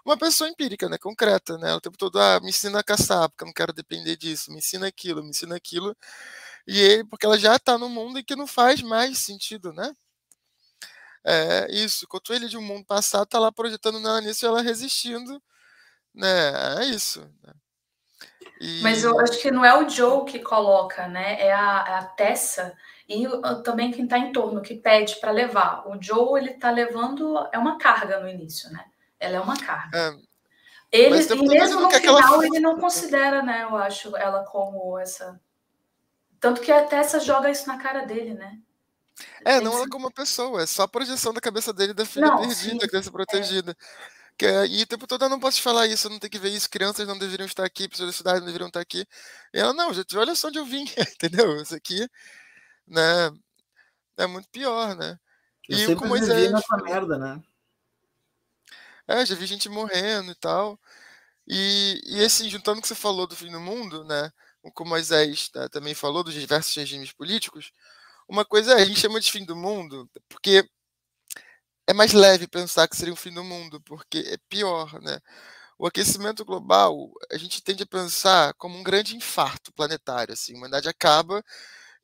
[0.05, 1.75] uma pessoa empírica, né, concreta, né?
[1.75, 4.59] O tempo todo, ah, me ensina a caçar, porque eu não quero depender disso, me
[4.59, 5.97] ensina aquilo, me ensina aquilo.
[6.67, 9.95] E ele, porque ela já está no mundo em que não faz mais sentido, né?
[11.27, 14.63] É isso, enquanto ele de um mundo passado está lá projetando nela nisso e ela
[14.63, 15.43] resistindo,
[16.15, 16.83] né?
[16.83, 17.21] É isso.
[17.43, 17.55] Né?
[18.61, 18.83] E...
[18.83, 21.41] Mas eu acho que não é o Joe que coloca, né?
[21.41, 22.77] É a, é a Tessa
[23.09, 23.27] e
[23.63, 25.87] também quem está em torno, que pede para levar.
[25.87, 28.85] O Joe, ele está levando, é uma carga no início, né?
[29.21, 29.99] Ela é uma carga.
[29.99, 30.15] É,
[30.91, 32.47] ele, e mesmo no final, ela...
[32.47, 35.39] ele não considera, né, eu acho, ela como essa...
[36.41, 38.59] Tanto que a Tessa joga isso na cara dele, né?
[39.45, 42.27] É, não ela como uma pessoa, é só a projeção da cabeça dele da filha
[42.27, 43.13] não, perdida, da criança é.
[43.13, 43.73] protegida.
[43.73, 44.15] É.
[44.37, 46.51] Que, e o tempo todo eu não posso falar isso, eu não tenho que ver
[46.51, 49.07] isso, crianças não deveriam estar aqui, pessoas da cidade não deveriam estar aqui.
[49.53, 51.61] E ela, não, gente, olha só onde eu vim, entendeu?
[51.61, 52.09] Isso aqui
[52.87, 53.31] né,
[54.17, 55.19] é muito pior, né?
[55.69, 57.43] Eu e sempre Moisés, nessa merda, né?
[59.07, 60.79] É, já vi gente morrendo e tal.
[61.47, 64.31] E, e assim, juntando o que você falou do fim do mundo, né?
[64.63, 67.71] O que o Moisés né, também falou dos diversos regimes políticos,
[68.29, 70.67] uma coisa é, a gente chama de fim do mundo, porque
[71.87, 75.19] é mais leve pensar que seria um fim do mundo, porque é pior, né?
[75.79, 80.57] O aquecimento global, a gente tende a pensar como um grande infarto planetário, assim, a
[80.57, 81.45] humanidade acaba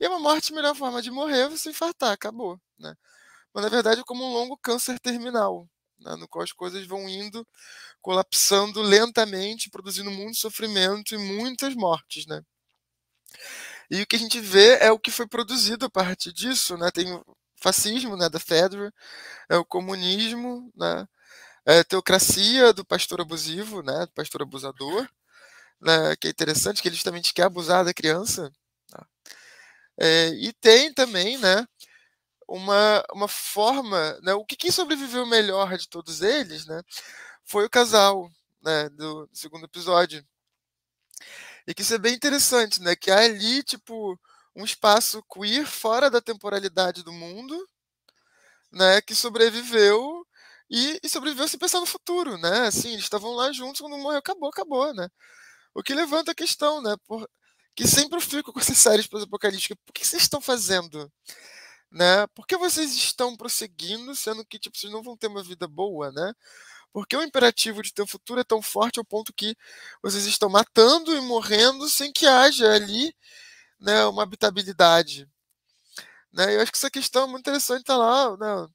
[0.00, 2.94] e é uma morte, a melhor forma de morrer é você infartar, acabou, né?
[3.54, 5.68] Mas na verdade é como um longo câncer terminal,
[6.00, 7.46] né, no qual as coisas vão indo
[8.02, 12.42] colapsando lentamente, produzindo muito sofrimento e muitas mortes, né?
[13.90, 16.90] E o que a gente vê é o que foi produzido a partir disso, né?
[16.90, 17.24] Tem o
[17.60, 18.92] fascismo, né, da Federer,
[19.50, 21.06] é o comunismo, né?
[21.66, 25.08] É a teocracia do pastor abusivo, né, do pastor abusador,
[25.80, 28.52] né, que é interessante, que ele justamente quer abusar da criança.
[30.00, 31.66] É, e tem também, né,
[32.48, 36.82] uma, uma forma, né, o que sobreviveu melhor de todos eles, né,
[37.44, 38.30] foi o casal,
[38.62, 40.24] né, do, do segundo episódio.
[41.66, 44.18] E que isso é bem interessante, né, que há ali, tipo,
[44.54, 47.68] um espaço queer fora da temporalidade do mundo,
[48.72, 50.26] né, que sobreviveu
[50.70, 54.18] e, e sobreviveu sem pensar no futuro, né, assim, eles estavam lá juntos, quando morreu,
[54.18, 55.08] acabou, acabou, né.
[55.74, 57.28] O que levanta a questão, né, por,
[57.74, 61.10] que sempre eu fico com essas séries pós-apocalípticas, por que vocês estão fazendo?
[61.90, 62.26] né?
[62.28, 66.12] Por que vocês estão prosseguindo, sendo que tipo, vocês não vão ter uma vida boa,
[66.12, 66.32] né?
[66.92, 69.56] Porque o imperativo de ter um futuro é tão forte ao ponto que
[70.02, 73.14] vocês estão matando e morrendo sem que haja ali
[73.80, 75.28] né, uma habitabilidade.
[76.32, 76.56] Né?
[76.56, 78.70] Eu acho que essa questão é muito interessante tá lá, né, o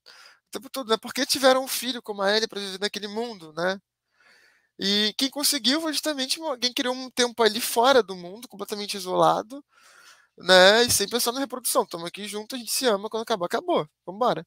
[0.51, 0.97] tempo todo, né?
[0.97, 3.79] Por que tiveram um filho como a Ellie para viver naquele mundo, né?
[4.79, 9.63] E quem conseguiu foi justamente alguém criou um tempo ali fora do mundo, completamente isolado,
[10.37, 10.83] né?
[10.83, 11.83] E sem pensar na reprodução.
[11.83, 13.87] Estamos aqui juntos, a gente se ama, quando acabar, acabou.
[14.05, 14.45] Vambora.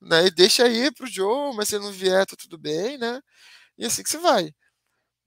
[0.00, 0.26] Né?
[0.26, 3.20] E deixa aí pro Joe, mas se ele não vier, tá tudo bem, né?
[3.78, 4.52] E assim que você vai.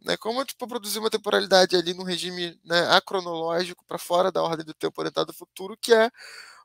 [0.01, 0.17] Né?
[0.17, 4.73] Como tipo, produzir uma temporalidade ali num regime né, acronológico para fora da ordem do
[4.73, 6.12] tempo orientado ao futuro, que é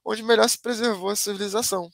[0.05, 1.91] onde melhor se preservou a civilização.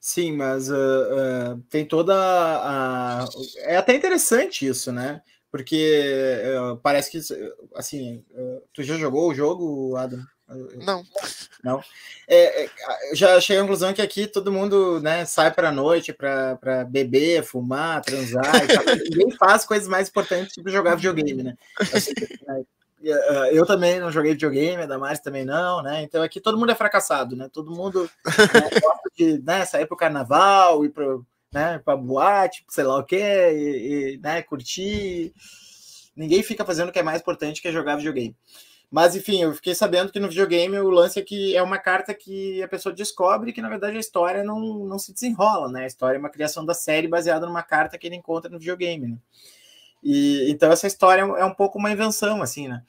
[0.00, 5.20] Sim, mas uh, uh, tem toda a, a, É até interessante isso, né?
[5.52, 6.02] Porque
[6.58, 7.20] uh, parece que,
[7.74, 8.24] assim,
[8.72, 10.24] tu já jogou o jogo, Adam?
[10.84, 11.04] Não.
[11.62, 11.82] Não.
[12.26, 12.70] É, é,
[13.14, 17.44] já cheguei à conclusão que aqui todo mundo né, sai para a noite para beber,
[17.44, 18.42] fumar, transar.
[19.10, 21.56] Ninguém faz coisas mais importantes, tipo jogar videogame, né?
[21.78, 22.12] Assim,
[22.46, 22.64] né?
[23.50, 26.02] Eu também não joguei videogame, a Damares também não, né?
[26.02, 27.48] Então aqui todo mundo é fracassado, né?
[27.50, 28.22] Todo mundo né,
[28.82, 31.18] gosta de né, sair para o carnaval, ir para
[31.52, 35.32] né, para boate, sei lá o que, e, e, né, curtir.
[36.14, 38.36] Ninguém fica fazendo o que é mais importante que é jogar videogame.
[38.90, 42.12] Mas enfim, eu fiquei sabendo que no videogame o lance é que é uma carta
[42.12, 45.84] que a pessoa descobre que na verdade a história não, não se desenrola, né?
[45.84, 49.06] A história é uma criação da série baseada numa carta que ele encontra no videogame,
[49.06, 49.18] né?
[50.02, 52.82] E então essa história é um pouco uma invenção, assim, né?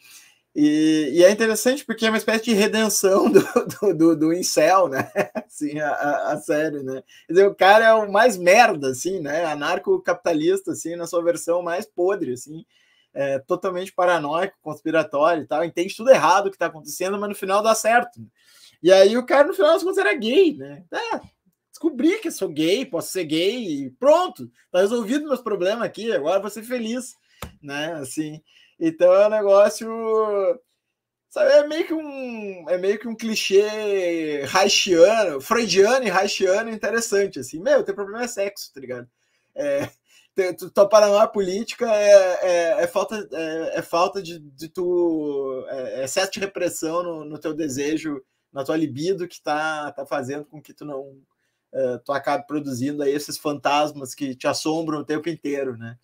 [0.53, 4.89] E, e, é interessante porque é uma espécie de redenção do, do, do, do incel,
[4.89, 5.09] né?
[5.47, 7.03] Assim, a, a, série, né?
[7.27, 9.45] Quer dizer, o cara é o mais merda, assim, né?
[9.45, 12.65] Anarcocapitalista, assim, na sua versão mais podre, assim.
[13.13, 15.63] É, totalmente paranoico, conspiratório e tal.
[15.63, 18.21] Entende tudo errado o que tá acontecendo, mas no final dá certo.
[18.81, 20.83] E aí o cara, no final das contas, era gay, né?
[20.91, 21.19] É,
[21.81, 24.51] descobri que sou gay, posso ser gay e pronto.
[24.71, 27.15] Tá resolvido meus problemas aqui, agora vou ser feliz,
[27.61, 27.93] né?
[27.93, 28.41] Assim...
[28.81, 29.87] Então é um negócio.
[31.29, 37.39] Sabe, é meio que um, é meio que um clichê haitiano, freudiano e haitiano interessante,
[37.39, 37.61] assim.
[37.61, 39.07] Meu, teu problema é sexo, tá ligado?
[39.55, 39.87] É,
[40.73, 45.63] tua paranoia política é, é, é falta, é, é, falta de, de tu.
[45.69, 48.19] É, é excesso de repressão no, no, teu desejo,
[48.51, 51.21] na tua libido, que tá, tá fazendo com que tu não.
[51.73, 55.97] É, tu acabe produzindo aí esses fantasmas que te assombram o tempo inteiro, né?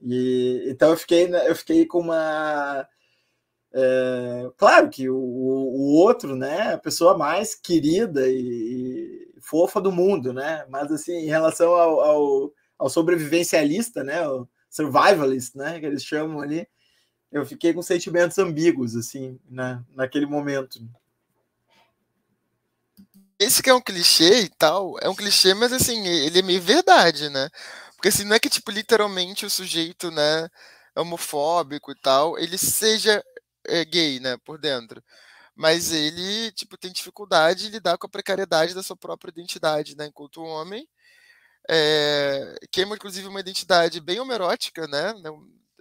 [0.00, 2.86] E, então eu fiquei, eu fiquei com uma.
[3.74, 9.92] É, claro que o, o outro, né, a pessoa mais querida e, e, fofa do
[9.92, 10.66] mundo, né?
[10.68, 16.40] Mas assim, em relação ao, ao, ao sobrevivencialista, né, o survivalist, né, que eles chamam
[16.40, 16.66] ali,
[17.30, 20.80] eu fiquei com sentimentos ambíguos, assim, né, naquele momento.
[23.42, 26.60] Esse que é um clichê e tal, é um clichê, mas assim, ele é meio
[26.62, 27.48] verdade, né?
[27.96, 30.48] Porque assim, não é que, tipo, literalmente o sujeito, né,
[30.96, 33.24] homofóbico e tal, ele seja
[33.66, 35.02] é, gay, né, por dentro.
[35.56, 40.06] Mas ele, tipo, tem dificuldade de lidar com a precariedade da sua própria identidade, né,
[40.06, 40.88] enquanto homem.
[41.70, 45.14] É, que é, inclusive, uma identidade bem homerótica, né,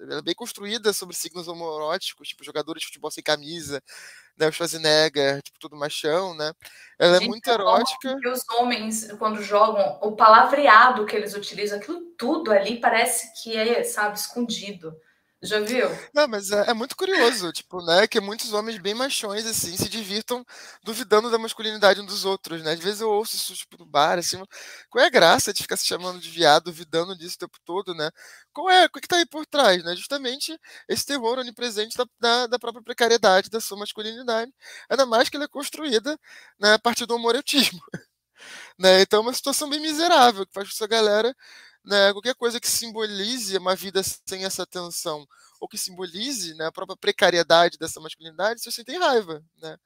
[0.01, 3.81] ela é bem construída sobre signos homoeróticos, tipo jogadores de futebol sem camisa,
[4.37, 6.51] né, o Schwarzenegger, tipo, tudo machão, né?
[6.97, 8.17] Ela é Gente, é muito erótica.
[8.19, 13.55] Que os homens, quando jogam, o palavreado que eles utilizam, aquilo tudo ali parece que
[13.55, 14.95] é, sabe, escondido.
[15.43, 15.89] Já viu?
[16.13, 18.07] Não, mas é, é, muito curioso, tipo, né?
[18.07, 20.45] Que muitos homens bem machões, assim, se divirtam
[20.83, 22.73] duvidando da masculinidade um dos outros, né?
[22.73, 24.37] Às vezes eu ouço isso, tipo, no bar, assim,
[24.87, 27.95] qual é a graça de ficar se chamando de viado, duvidando disso o tempo todo,
[27.95, 28.11] né?
[28.53, 29.95] Qual é, o que, tá aí por trás, né?
[29.95, 30.55] Justamente
[30.87, 34.53] esse terror onipresente da, da, da própria precariedade da sua masculinidade,
[34.89, 36.19] ainda mais que ela é construída
[36.59, 37.81] né, a partir do homoretismo.
[38.77, 39.01] né?
[39.01, 41.35] Então é uma situação bem miserável, que faz com que essa galera
[41.83, 45.25] né, qualquer coisa que simbolize uma vida sem essa tensão,
[45.59, 49.77] ou que simbolize né, a própria precariedade dessa masculinidade, você tem raiva, né?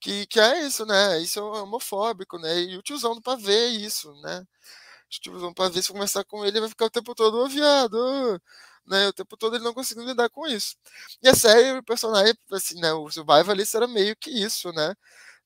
[0.00, 1.20] Que, que é isso, né?
[1.20, 2.60] Isso é homofóbico, né?
[2.60, 4.40] E o tiozão do pavê é isso, né?
[4.40, 8.40] O tiozão do pavê, se conversar com ele, vai ficar o tempo todo, ô viado,
[8.86, 9.08] né?
[9.08, 10.76] O tempo todo ele não conseguindo lidar com isso.
[11.22, 12.92] E a série, o personagem, assim, né?
[12.92, 14.94] O Survival ali era meio que isso, né?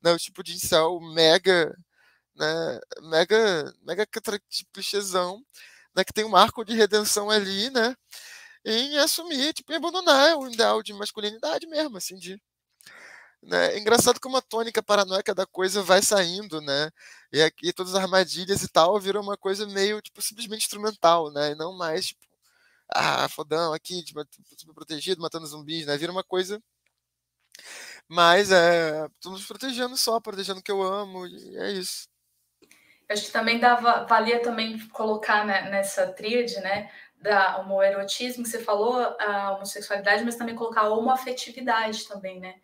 [0.02, 0.12] né?
[0.12, 1.76] O tipo de incel mega,
[2.36, 2.80] né?
[3.02, 4.06] Mega, mega
[4.72, 5.44] clichêzão
[5.96, 7.94] né, que tem um arco de redenção ali, né?
[8.64, 12.40] Em assumir, tipo, em abandonar o ideal de masculinidade mesmo, assim, de.
[13.42, 13.74] Né?
[13.74, 16.90] É engraçado como a tônica paranoica da coisa vai saindo, né?
[17.32, 21.52] E aqui todas as armadilhas e tal viram uma coisa meio, tipo, simplesmente instrumental, né?
[21.52, 22.20] E não mais, tipo,
[22.94, 24.20] ah, fodão aqui, tipo,
[24.58, 25.96] super protegido, matando zumbis, né?
[25.98, 26.62] Vira uma coisa
[28.08, 32.08] mas é, estamos protegendo só, protegendo o que eu amo, e é isso.
[33.12, 38.58] Acho que também dava, valia também colocar né, nessa tríade, né, da homoerotismo que você
[38.58, 42.56] falou, a homossexualidade, mas também colocar a homoafetividade também, né?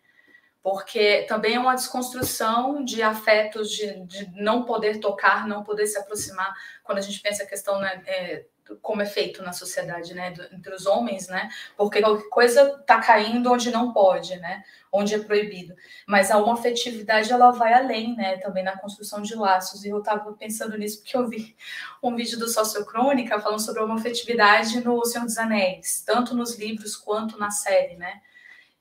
[0.61, 5.97] Porque também é uma desconstrução de afetos, de, de não poder tocar, não poder se
[5.97, 6.53] aproximar.
[6.83, 8.45] Quando a gente pensa a questão né, é,
[8.81, 13.51] como é feito na sociedade, né, entre os homens, né, porque qualquer coisa está caindo
[13.51, 15.75] onde não pode, né, onde é proibido.
[16.07, 19.85] Mas a uma afetividade ela vai além, né, também na construção de laços.
[19.85, 21.55] E eu estava pensando nisso porque eu vi
[22.01, 26.57] um vídeo do Sociocrônica falando sobre a uma afetividade no Senhor dos Anéis, tanto nos
[26.57, 28.21] livros quanto na série, né.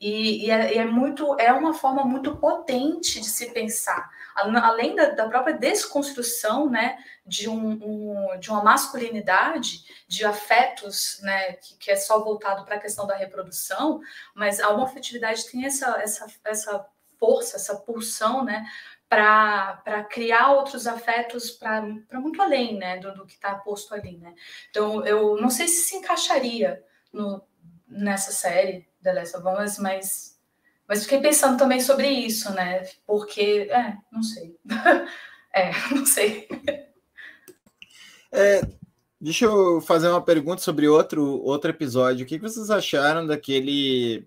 [0.01, 5.11] E, e, é, é muito, é uma forma muito potente de se pensar além da,
[5.11, 7.71] da própria desconstrução né, de, um,
[8.33, 13.07] um, de uma masculinidade, de afetos, né, que, que é só voltado para a questão
[13.07, 14.01] da reprodução,
[14.35, 16.87] mas a homofetividade tem essa, essa, essa
[17.19, 18.65] força, essa pulsão, né,
[19.09, 24.19] para criar outros afetos para muito além né, do, do que está posto ali.
[24.19, 24.35] Né?
[24.71, 27.43] Então, eu não sei se se encaixaria no,
[27.89, 30.38] nessa série The Last of Us, mas
[30.89, 32.89] mas fiquei pensando também sobre isso, né?
[33.07, 34.57] Porque, é, não sei.
[35.55, 36.49] é, não sei.
[38.33, 38.63] É,
[39.21, 42.25] deixa eu fazer uma pergunta sobre outro, outro episódio.
[42.25, 44.27] O que vocês acharam daquele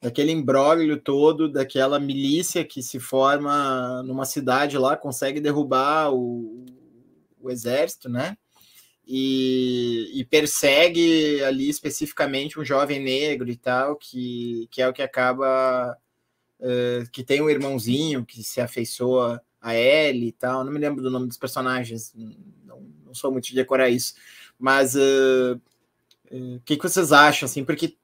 [0.00, 6.64] daquele imbróglio todo, daquela milícia que se forma numa cidade lá, consegue derrubar o,
[7.40, 8.36] o exército, né?
[9.06, 15.02] E, e, persegue ali especificamente um jovem negro e tal, que, que é o que
[15.02, 15.96] acaba.
[16.58, 20.64] Uh, que tem um irmãozinho que se afeiçoa a Ellie e tal.
[20.64, 22.14] Não me lembro do nome dos personagens,
[22.64, 24.14] não, não sou muito de decorar isso.
[24.58, 25.56] Mas o uh,
[26.34, 27.46] uh, que, que vocês acham?
[27.46, 27.96] Assim, porque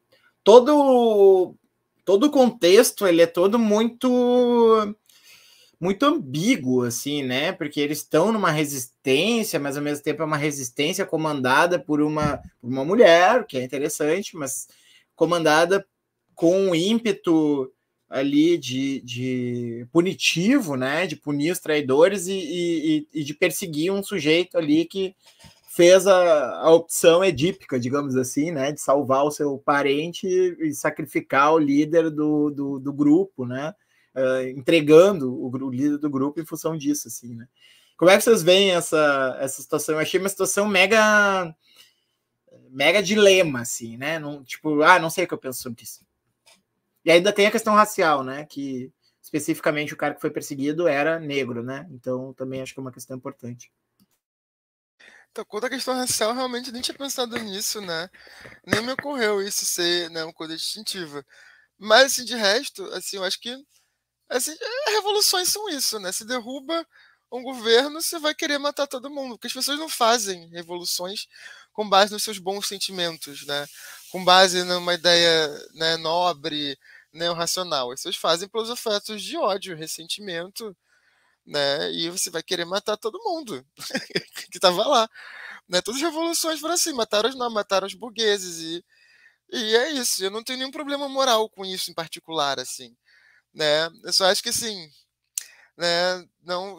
[0.44, 1.56] todo
[2.04, 4.94] todo o contexto ele é todo muito
[5.82, 7.50] muito ambíguo, assim, né?
[7.50, 12.40] Porque eles estão numa resistência, mas ao mesmo tempo é uma resistência comandada por uma,
[12.62, 14.68] uma mulher, que é interessante, mas
[15.16, 15.84] comandada
[16.36, 17.68] com um ímpeto
[18.08, 21.04] ali de, de punitivo, né?
[21.04, 25.16] De punir os traidores e, e, e de perseguir um sujeito ali que
[25.74, 28.70] fez a, a opção edípica, digamos assim, né?
[28.70, 33.74] De salvar o seu parente e sacrificar o líder do, do, do grupo, né?
[34.14, 37.48] Uh, entregando o, o, líder do grupo em função disso, assim, né?
[37.96, 39.94] Como é que vocês veem essa, essa situação?
[39.94, 41.54] Eu achei uma situação mega
[42.70, 44.18] mega dilema, assim, né?
[44.18, 46.04] Não, tipo, ah, não sei o que eu penso sobre isso.
[47.04, 48.46] E ainda tem a questão racial, né?
[48.46, 48.90] Que
[49.22, 51.86] especificamente o cara que foi perseguido era negro, né?
[51.90, 53.70] Então também acho que é uma questão importante.
[55.30, 58.10] Então, quanto à questão racial, realmente nem tinha pensado nisso, né?
[58.66, 61.24] Nem me ocorreu isso ser né, uma coisa distintiva.
[61.78, 63.56] Mas, assim, de resto, assim, eu acho que
[64.28, 66.12] Assim, é, revoluções são isso, né?
[66.12, 66.86] Se derruba
[67.30, 71.26] um governo, você vai querer matar todo mundo, porque as pessoas não fazem revoluções
[71.72, 73.66] com base nos seus bons sentimentos, né?
[74.10, 76.78] Com base numa ideia né, nobre,
[77.12, 77.90] né, racional.
[77.90, 80.76] As pessoas fazem pelos afetos de ódio, ressentimento,
[81.46, 81.92] né?
[81.92, 83.64] E você vai querer matar todo mundo
[84.50, 85.08] que estava lá.
[85.68, 85.82] Né?
[85.82, 88.84] Todas as revoluções foram assim, mataram os não, mataram os burgueses e
[89.52, 92.96] E é isso, eu não tenho nenhum problema moral com isso em particular, assim,
[93.54, 93.88] né?
[94.04, 94.90] Eu só acho que, assim,
[95.76, 96.78] né, não,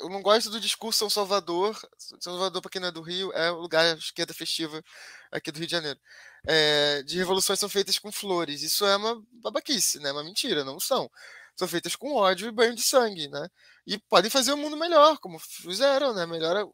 [0.00, 1.76] eu não gosto do discurso São Salvador.
[1.98, 4.82] São Salvador, para quem não é do Rio, é o lugar esquerda festiva
[5.30, 5.98] aqui do Rio de Janeiro.
[6.46, 8.62] É, de revoluções são feitas com flores.
[8.62, 10.12] Isso é uma babaquice, né?
[10.12, 11.10] Uma mentira, não são.
[11.56, 13.48] São feitas com ódio e banho de sangue, né?
[13.86, 16.26] E podem fazer o mundo melhor, como fizeram, né?
[16.26, 16.68] Melhor,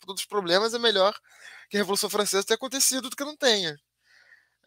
[0.00, 1.18] todos os problemas é melhor
[1.68, 3.76] que a Revolução Francesa tenha acontecido do que não tenha.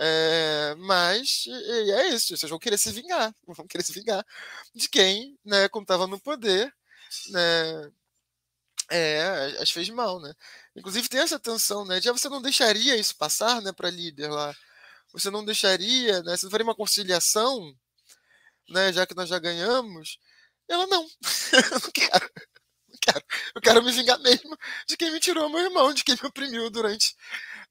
[0.04, 4.26] É, mas é isso, vocês vão querer se vingar, vão querer se vingar
[4.74, 6.74] de quem, né, como estava no poder,
[7.30, 7.92] né,
[8.90, 10.34] é, as fez mal, né?
[10.76, 12.02] Inclusive tem essa tensão, né?
[12.02, 14.54] Já você não deixaria isso passar, né, para líder lá.
[15.14, 16.38] Você não deixaria, né?
[16.38, 17.74] Você faria uma conciliação,
[18.70, 18.94] né?
[18.94, 20.20] Já que nós já ganhamos.
[20.70, 21.10] Ela não, eu
[21.84, 22.32] não quero,
[22.90, 23.26] não quero.
[23.56, 26.70] Eu quero me vingar mesmo de quem me tirou meu irmão, de quem me oprimiu
[26.72, 27.16] durante,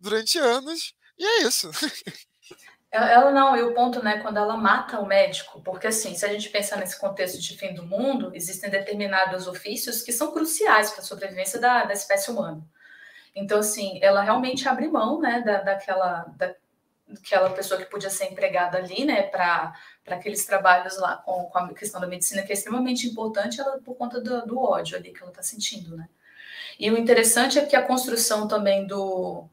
[0.01, 0.95] durante anos.
[1.21, 1.71] E é isso.
[2.93, 6.29] Ela não, e o ponto, né, quando ela mata o médico, porque assim, se a
[6.29, 11.01] gente pensar nesse contexto de fim do mundo, existem determinados ofícios que são cruciais para
[11.01, 12.67] a sobrevivência da, da espécie humana.
[13.33, 16.53] Então, assim, ela realmente abre mão, né, da, daquela, da,
[17.07, 19.73] daquela pessoa que podia ser empregada ali, né, para
[20.09, 23.95] aqueles trabalhos lá com, com a questão da medicina, que é extremamente importante, ela por
[23.95, 26.09] conta do, do ódio ali que ela está sentindo, né.
[26.77, 29.49] E o interessante é que a construção também do,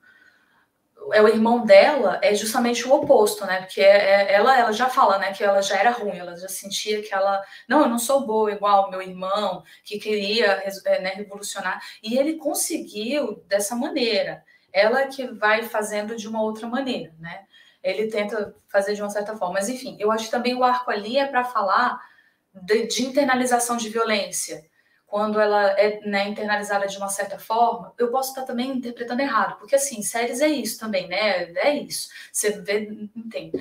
[1.14, 3.62] é o irmão dela é justamente o oposto, né?
[3.62, 6.48] Porque é, é, ela, ela já fala, né, que ela já era ruim, ela já
[6.48, 11.10] sentia que ela, não, eu não sou boa igual meu irmão, que queria é, né,
[11.16, 11.82] revolucionar.
[12.02, 14.44] E ele conseguiu dessa maneira.
[14.72, 17.46] Ela que vai fazendo de uma outra maneira, né?
[17.84, 19.56] Ele tenta fazer de uma certa forma.
[19.56, 22.00] Mas enfim, eu acho que também o arco ali é para falar
[22.54, 24.64] de, de internalização de violência
[25.08, 29.58] quando ela é né, internalizada de uma certa forma, eu posso estar também interpretando errado,
[29.58, 31.54] porque assim, séries é isso também, né?
[31.54, 32.10] É isso.
[32.32, 33.58] Você vê, entende.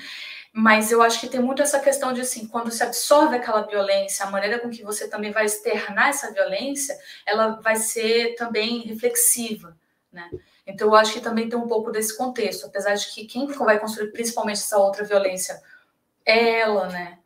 [0.53, 4.27] Mas eu acho que tem muito essa questão de assim, quando se absorve aquela violência,
[4.27, 9.77] a maneira com que você também vai externar essa violência, ela vai ser também reflexiva,
[10.13, 10.29] né?
[10.67, 13.79] Então eu acho que também tem um pouco desse contexto, apesar de que quem vai
[13.79, 15.63] construir principalmente essa outra violência
[16.25, 17.19] é ela, né?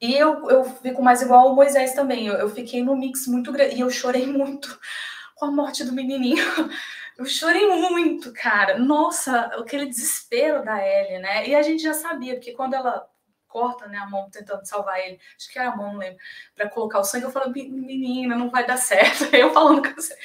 [0.00, 2.26] E eu, eu fico mais igual o Moisés também.
[2.26, 3.76] Eu, eu fiquei no mix muito grande.
[3.76, 4.78] E eu chorei muito
[5.36, 6.44] com a morte do menininho.
[7.18, 8.78] Eu chorei muito, cara.
[8.78, 11.46] Nossa, aquele desespero da Ellie, né?
[11.46, 13.06] E a gente já sabia, porque quando ela
[13.46, 16.18] corta né, a mão tentando salvar ele, acho que era a mão, não lembro,
[16.54, 19.24] para colocar o sangue, eu falo, menina, não vai dar certo.
[19.36, 20.16] Eu falando com você,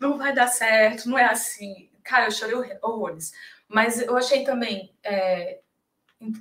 [0.00, 1.90] não vai dar certo, não é assim.
[2.04, 3.32] Cara, eu chorei horrores.
[3.66, 5.60] Mas eu achei também é,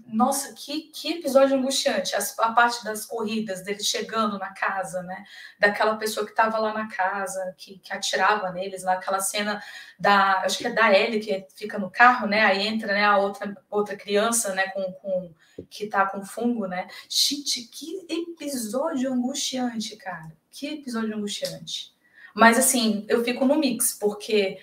[0.07, 2.15] nossa, que, que episódio angustiante.
[2.15, 5.23] a parte das corridas, dele chegando na casa, né?
[5.59, 9.61] Daquela pessoa que estava lá na casa, que, que atirava neles, lá, aquela cena
[9.99, 10.41] da.
[10.41, 12.45] Acho que é da Ellie que fica no carro, né?
[12.45, 14.67] Aí entra né, a outra, outra criança, né?
[14.69, 15.33] Com, com,
[15.69, 16.87] que tá com fungo, né?
[17.09, 20.31] Gente, que episódio angustiante, cara.
[20.51, 21.93] Que episódio angustiante.
[22.33, 24.59] Mas assim, eu fico no mix, porque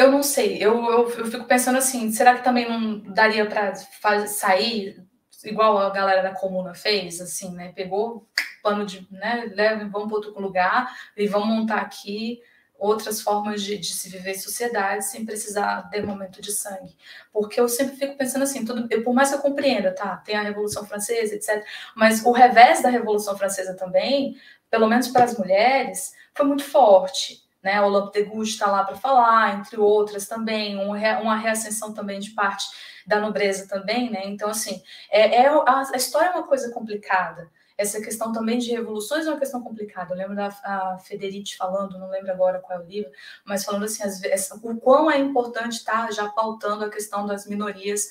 [0.00, 4.26] eu não sei, eu, eu, eu, fico pensando assim, será que também não daria para
[4.26, 5.04] sair
[5.44, 7.72] igual a galera da comuna fez, assim, né?
[7.72, 8.26] Pegou
[8.62, 9.50] pano de, né?
[9.54, 12.40] Leva, vamos para outro lugar e vamos montar aqui
[12.78, 16.96] outras formas de, de, se viver em sociedade sem precisar de momento de sangue.
[17.30, 20.16] Porque eu sempre fico pensando assim, tudo, eu, por mais que eu compreenda, tá?
[20.16, 21.62] Tem a Revolução Francesa, etc.
[21.94, 24.34] Mas o revés da Revolução Francesa também,
[24.70, 27.80] pelo menos para as mulheres, foi muito forte né?
[27.80, 32.66] O Loptegut está lá para falar, entre outras também, uma reascensão também de parte
[33.06, 34.22] da nobreza também, né?
[34.24, 37.50] Então, assim, é, é a, a, história é uma coisa complicada.
[37.80, 40.12] Essa questão também de revoluções é uma questão complicada.
[40.12, 43.10] Eu lembro da Federici falando, não lembro agora qual é o livro,
[43.42, 47.46] mas falando assim, as, essa, o quão é importante estar já pautando a questão das
[47.46, 48.10] minorias,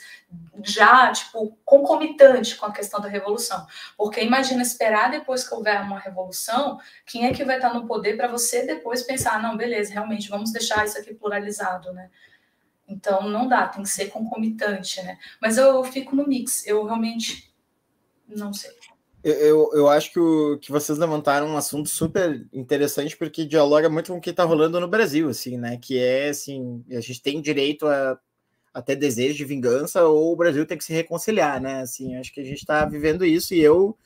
[0.63, 3.63] já, tipo, concomitante com a questão da revolução.
[3.95, 8.17] Porque imagina esperar depois que houver uma revolução, quem é que vai estar no poder
[8.17, 12.09] para você depois pensar, não, beleza, realmente, vamos deixar isso aqui pluralizado, né?
[12.87, 15.19] Então, não dá, tem que ser concomitante, né?
[15.39, 17.53] Mas eu fico no mix, eu realmente
[18.27, 18.71] não sei.
[19.21, 24.11] Eu, eu acho que, o, que vocês levantaram um assunto super interessante, porque dialoga muito
[24.11, 25.77] com o que está rolando no Brasil, assim, né?
[25.77, 28.17] Que é assim, a gente tem direito a,
[28.73, 31.81] a ter desejo de vingança, ou o Brasil tem que se reconciliar, né?
[31.81, 33.97] Assim, acho que a gente está vivendo isso e eu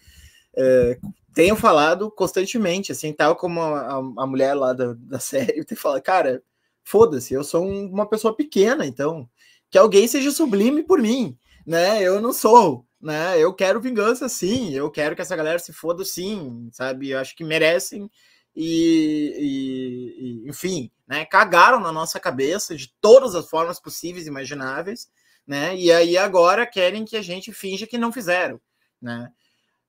[0.55, 0.97] é,
[1.33, 6.01] tenho falado constantemente, assim, tal como a, a mulher lá da, da série, tem falado,
[6.01, 6.41] cara,
[6.83, 9.29] foda-se, eu sou um, uma pessoa pequena, então
[9.69, 12.01] que alguém seja sublime por mim, né?
[12.01, 13.37] Eu não sou né?
[13.37, 14.73] Eu quero vingança, sim.
[14.73, 17.09] Eu quero que essa galera se foda, sim, sabe?
[17.09, 18.09] Eu acho que merecem
[18.55, 21.25] e, e, e, enfim, né?
[21.25, 25.09] Cagaram na nossa cabeça de todas as formas possíveis e imagináveis,
[25.45, 25.75] né?
[25.75, 28.59] E aí agora querem que a gente finja que não fizeram,
[29.01, 29.29] né?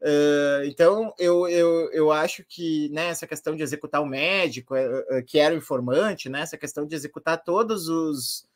[0.02, 5.18] Uh, então eu, eu, eu acho que né, essa questão de executar o médico, uh,
[5.18, 8.46] uh, que era o informante, né, essa questão de executar todos os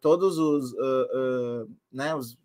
[0.00, 0.72] todos os,
[1.92, 2.38] né, os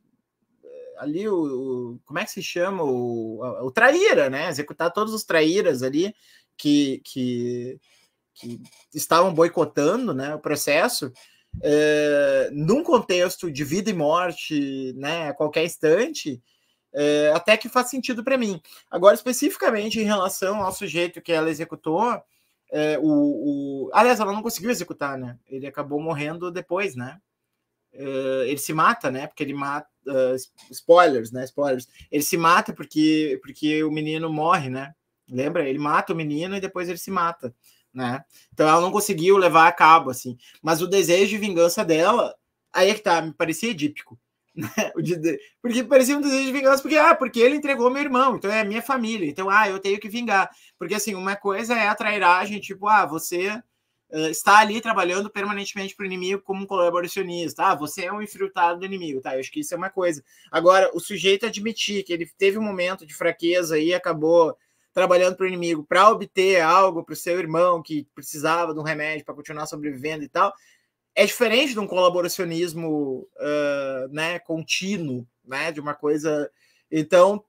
[0.97, 5.23] ali o, o, como é que se chama o, o traíra, né, executar todos os
[5.23, 6.13] traíras ali
[6.57, 7.79] que, que,
[8.33, 8.61] que
[8.93, 11.11] estavam boicotando né, o processo,
[11.61, 16.41] é, num contexto de vida e morte, né, a qualquer instante,
[16.93, 18.61] é, até que faz sentido para mim.
[18.89, 22.21] Agora, especificamente em relação ao sujeito que ela executou,
[22.71, 23.03] é, o,
[23.87, 25.37] o, aliás, ela não conseguiu executar, né?
[25.47, 27.19] Ele acabou morrendo depois, né?
[27.91, 29.27] Ele se mata, né?
[29.27, 29.87] Porque ele mata.
[30.05, 30.35] Uh,
[30.71, 31.45] spoilers, né?
[31.45, 31.87] Spoilers.
[32.11, 34.93] Ele se mata porque, porque o menino morre, né?
[35.29, 35.67] Lembra?
[35.67, 37.55] Ele mata o menino e depois ele se mata
[37.93, 38.23] né?
[38.51, 40.37] Então ela não conseguiu levar a cabo, assim.
[40.61, 42.35] Mas o desejo de vingança dela,
[42.73, 44.19] aí é que tá, me parecia edípico.
[44.55, 44.69] Né?
[45.59, 48.63] Porque parecia um desejo de vingança, porque, ah, porque ele entregou meu irmão, então é
[48.63, 50.47] minha família, então, ah, eu tenho que vingar.
[50.77, 53.59] Porque, assim, uma coisa é a trairagem, tipo, ah, você
[54.13, 58.21] uh, está ali trabalhando permanentemente para o inimigo como um colaboracionista, ah, você é um
[58.21, 59.35] infiltrado do inimigo, tá?
[59.35, 60.23] Eu acho que isso é uma coisa.
[60.51, 64.55] Agora, o sujeito admitir que ele teve um momento de fraqueza e acabou
[64.93, 68.83] trabalhando para o inimigo para obter algo para o seu irmão que precisava de um
[68.83, 70.53] remédio para continuar sobrevivendo e tal,
[71.15, 76.49] é diferente de um colaboracionismo uh, né, contínuo, né, de uma coisa.
[76.91, 77.43] Então,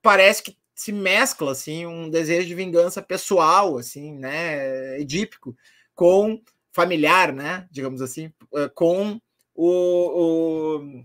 [0.00, 5.56] parece que se mescla assim um desejo de vingança pessoal, assim, né, edípico,
[5.94, 6.40] com
[6.72, 8.32] familiar, né, digamos assim,
[8.74, 9.20] com
[9.54, 11.04] o, o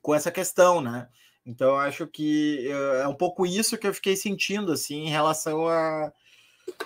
[0.00, 1.08] com essa questão, né?
[1.44, 2.68] Então, acho que
[3.00, 6.12] é um pouco isso que eu fiquei sentindo, assim, em relação a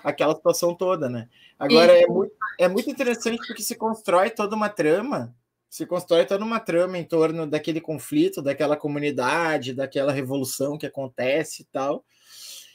[0.02, 1.28] aquela situação toda, né?
[1.58, 5.34] Agora, é muito, é muito interessante porque se constrói toda uma trama,
[5.68, 11.62] se constrói toda uma trama em torno daquele conflito, daquela comunidade, daquela revolução que acontece
[11.62, 12.04] e tal.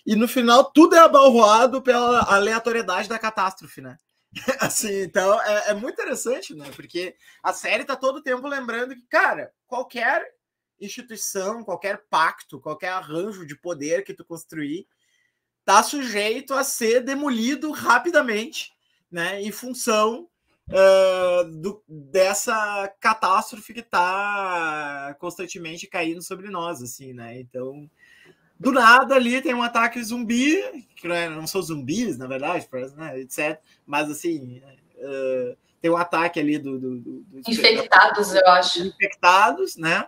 [0.05, 3.97] E no final, tudo é abalroado pela aleatoriedade da catástrofe, né?
[4.59, 6.69] assim, então é, é muito interessante, né?
[6.75, 10.25] Porque a série tá todo tempo lembrando que, cara, qualquer
[10.79, 14.87] instituição, qualquer pacto, qualquer arranjo de poder que tu construir,
[15.59, 18.73] está sujeito a ser demolido rapidamente,
[19.11, 20.27] né, em função
[20.69, 27.39] uh, do, dessa catástrofe que está constantemente caindo sobre nós, assim, né?
[27.39, 27.89] Então,
[28.61, 30.61] do nada ali tem um ataque zumbi,
[30.95, 33.59] que não, é, são zumbis, na verdade, né, etc.
[33.87, 34.61] Mas assim,
[34.97, 38.83] uh, tem um ataque ali do, do, do infectados, eu acho.
[38.83, 40.05] Infectados, né?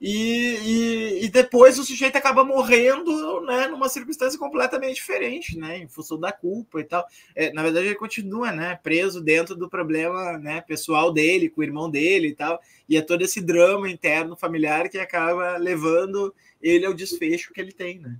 [0.00, 5.88] E, e, e, depois o sujeito acaba morrendo né, numa circunstância completamente diferente, né, em
[5.88, 7.06] função da culpa e tal.
[7.34, 11.64] É, na verdade, ele continua né, preso dentro do problema né, pessoal dele, com o
[11.64, 12.60] irmão dele e tal.
[12.88, 16.34] E é todo esse drama interno familiar que acaba levando
[16.64, 18.00] ele ao desfecho que ele tem.
[18.00, 18.16] Né?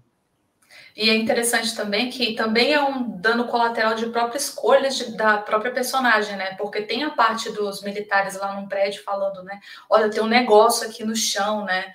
[0.94, 5.38] E é interessante também que também é um dano colateral de própria escolha de, da
[5.38, 6.54] própria personagem, né?
[6.54, 9.58] Porque tem a parte dos militares lá num prédio falando, né?
[9.88, 11.92] Olha, tem um negócio aqui no chão, né?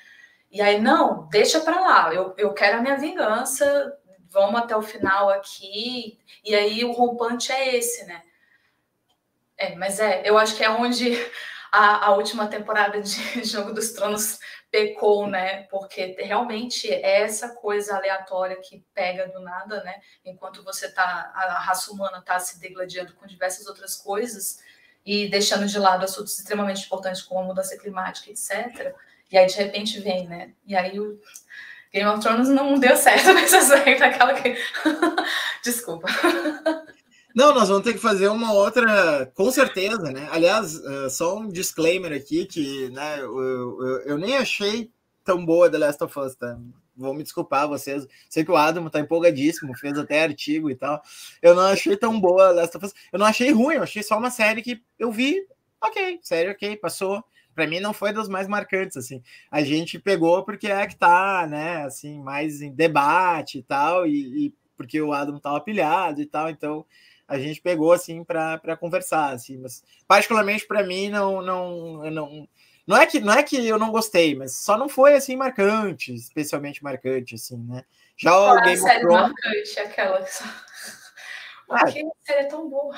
[0.51, 3.95] E aí, não, deixa para lá, eu, eu quero a minha vingança,
[4.29, 6.17] vamos até o final aqui.
[6.43, 8.23] E aí o rompante é esse, né?
[9.57, 11.13] É, mas é, eu acho que é onde
[11.71, 14.39] a, a última temporada de Jogo dos Tronos
[14.71, 15.63] pecou, né?
[15.63, 19.99] Porque realmente é essa coisa aleatória que pega do nada, né?
[20.23, 24.59] Enquanto você tá, a raça humana está se degladiando com diversas outras coisas
[25.05, 28.95] e deixando de lado assuntos extremamente importantes como a mudança climática, etc.
[29.31, 30.53] E aí de repente vem, né?
[30.65, 31.19] E aí o
[31.91, 34.55] Game of Thrones não deu certo nesse aspecto, aquela que.
[35.63, 36.07] Desculpa.
[37.35, 40.27] Não, nós vamos ter que fazer uma outra, com certeza, né?
[40.31, 44.91] Aliás, uh, só um disclaimer aqui que, né, eu, eu, eu, nem achei
[45.23, 46.57] tão boa The Last of Us, tá?
[46.97, 48.05] Vou me desculpar vocês.
[48.27, 51.01] Sei que o Adam tá empolgadíssimo, fez até artigo e tal.
[51.41, 52.93] Eu não achei tão boa The Last of Us.
[53.11, 55.45] Eu não achei ruim, eu achei só uma série que eu vi,
[55.81, 57.23] ok, série ok, passou.
[57.53, 59.21] Para mim não foi das mais marcantes, assim.
[59.51, 64.47] A gente pegou porque é que tá, né, assim, mais em debate e tal, e,
[64.47, 66.85] e porque o Adam tava pilhado e tal, então
[67.29, 72.49] a gente pegou assim para conversar, assim, mas particularmente para mim não não não
[72.87, 76.13] não é que não é que eu não gostei, mas só não foi assim marcante,
[76.13, 77.85] especialmente marcante assim, né?
[78.17, 80.43] Já o ah, Game of Thrones marcante aquela que
[81.69, 82.95] ah, que série é tão boa.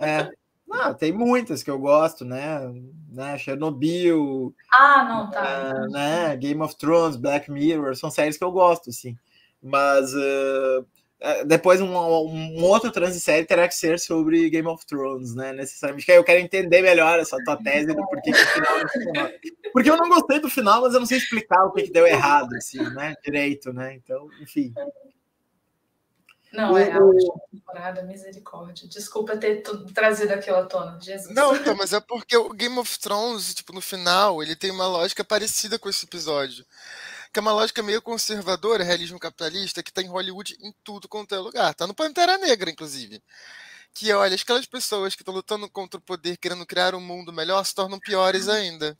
[0.00, 0.28] É.
[0.66, 2.60] Não, tem muitas que eu gosto, né?
[3.08, 3.36] né?
[3.38, 4.54] Chernobyl.
[4.72, 5.74] Ah, não, tá.
[5.74, 6.36] Uh, né?
[6.36, 9.16] Game of Thrones, Black Mirror, são séries que eu gosto, assim.
[9.62, 10.86] Mas uh,
[11.46, 15.52] depois um, um, outro transisérie terá que ser sobre Game of Thrones, né?
[15.52, 16.04] Necessariamente.
[16.04, 19.30] Que eu quero entender melhor essa tua tese do porquê que o final não funcionou.
[19.72, 22.06] Porque eu não gostei do final, mas eu não sei explicar o que, que deu
[22.06, 23.14] errado, assim, né?
[23.24, 23.94] Direito, né?
[23.94, 24.74] Então, enfim.
[26.52, 28.88] Não, é a última temporada, misericórdia.
[28.88, 29.62] Desculpa ter
[29.94, 31.34] trazido aquilo à tona, Jesus.
[31.34, 34.86] Não, então, mas é porque o Game of Thrones, tipo, no final, ele tem uma
[34.86, 36.64] lógica parecida com esse episódio
[37.32, 41.34] que é uma lógica meio conservadora, realismo capitalista, que está em Hollywood em tudo quanto
[41.34, 41.74] é lugar.
[41.74, 43.22] Tá no Pantera Negra, inclusive.
[43.94, 47.64] Que, olha, aquelas pessoas que estão lutando contra o poder, querendo criar um mundo melhor,
[47.64, 48.98] se tornam piores ainda.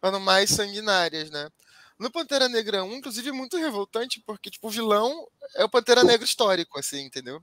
[0.00, 1.50] Tornam mais sanguinárias, né?
[1.98, 6.04] No Pantera Negra 1, inclusive, é muito revoltante, porque, tipo, o vilão é o Pantera
[6.04, 7.42] Negra histórico, assim, entendeu?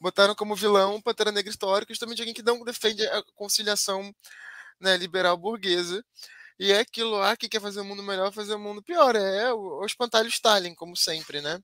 [0.00, 4.14] Botaram como vilão o Pantera Negra histórico, justamente alguém que não defende a conciliação
[4.80, 6.04] né, liberal burguesa.
[6.58, 9.14] E é aquilo lá que quer fazer o mundo melhor, fazer o mundo pior.
[9.16, 11.60] É o, o espantalho Stalin, como sempre, né?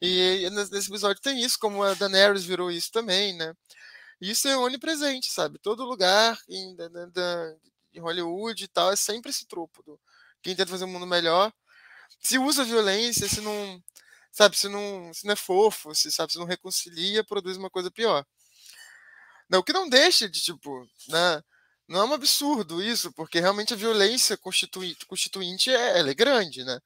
[0.00, 3.52] E nesse episódio tem isso, como a Daenerys virou isso também, né?
[4.20, 5.58] E isso é onipresente, sabe?
[5.58, 7.56] Todo lugar em, da, da,
[7.92, 10.00] em Hollywood e tal é sempre esse tropo do
[10.42, 11.52] quem tenta fazer um mundo melhor.
[12.20, 13.82] Se usa violência, se não,
[14.32, 17.90] sabe, se não, se não é fofo, se sabe, se não reconcilia, produz uma coisa
[17.90, 18.24] pior.
[19.48, 21.42] Não, o que não deixa de tipo, né?
[21.88, 26.80] Não é um absurdo isso, porque realmente a violência constituinte, é, ela é grande, né?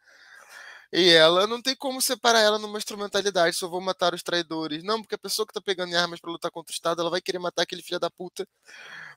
[0.93, 4.85] E ela não tem como separar ela numa instrumentalidade, só vou matar os traidores.
[4.85, 7.21] Não, porque a pessoa que tá pegando armas para lutar contra o Estado, ela vai
[7.23, 8.47] querer matar aquele filho da puta,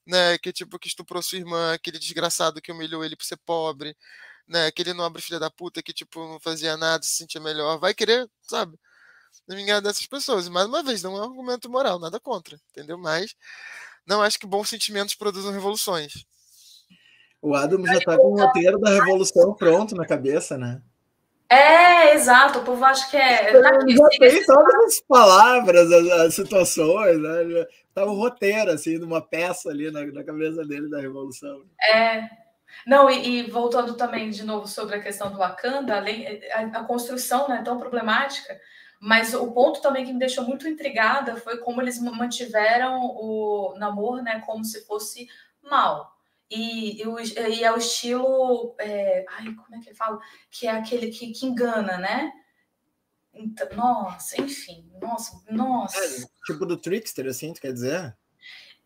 [0.06, 0.38] né?
[0.40, 3.96] Que tipo, que estuprou sua irmã, aquele desgraçado que humilhou ele por ser pobre,
[4.48, 4.68] né?
[4.68, 7.78] Aquele nobre filho da puta que, tipo, não fazia nada, se sentia melhor.
[7.80, 8.80] Vai querer, sabe?
[9.48, 10.48] Vingar dessas pessoas.
[10.48, 12.98] E mais uma vez, não é um argumento moral, nada contra, entendeu?
[12.98, 13.36] Mas
[14.08, 16.26] não acho que bons sentimentos produzam revoluções.
[17.42, 20.82] O Adam já está com o roteiro da revolução pronto na cabeça, né?
[21.48, 22.60] É, exato.
[22.60, 23.52] O povo acha que é.
[23.62, 27.66] Já tem todas as palavras, as, as situações, né?
[27.94, 31.64] Tá um roteiro, assim, de uma peça ali na, na cabeça dele da revolução.
[31.94, 32.28] É.
[32.86, 36.84] Não, e, e, voltando também de novo sobre a questão do Wakanda, além, a, a
[36.84, 38.60] construção não é tão problemática
[39.00, 44.22] mas o ponto também que me deixou muito intrigada foi como eles mantiveram o namoro,
[44.22, 45.28] né, como se fosse
[45.62, 46.16] mal.
[46.50, 47.06] E, e,
[47.58, 48.76] e é o estilo.
[48.80, 50.20] É, ai, como é que ele fala?
[50.52, 52.32] Que é aquele que, que engana, né?
[53.34, 55.98] Então, nossa, enfim, nossa, nossa.
[55.98, 58.16] É, tipo do Trickster, assim, tu quer dizer?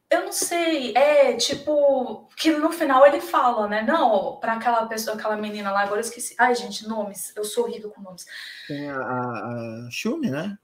[0.09, 3.83] Eu não sei, é tipo que no final ele fala, né?
[3.83, 6.33] Não, para aquela pessoa, aquela menina lá, agora eu esqueci.
[6.39, 8.25] Ai, gente, nomes, eu sou horrível com nomes.
[8.67, 10.57] Tem a, a, a Shumi, né?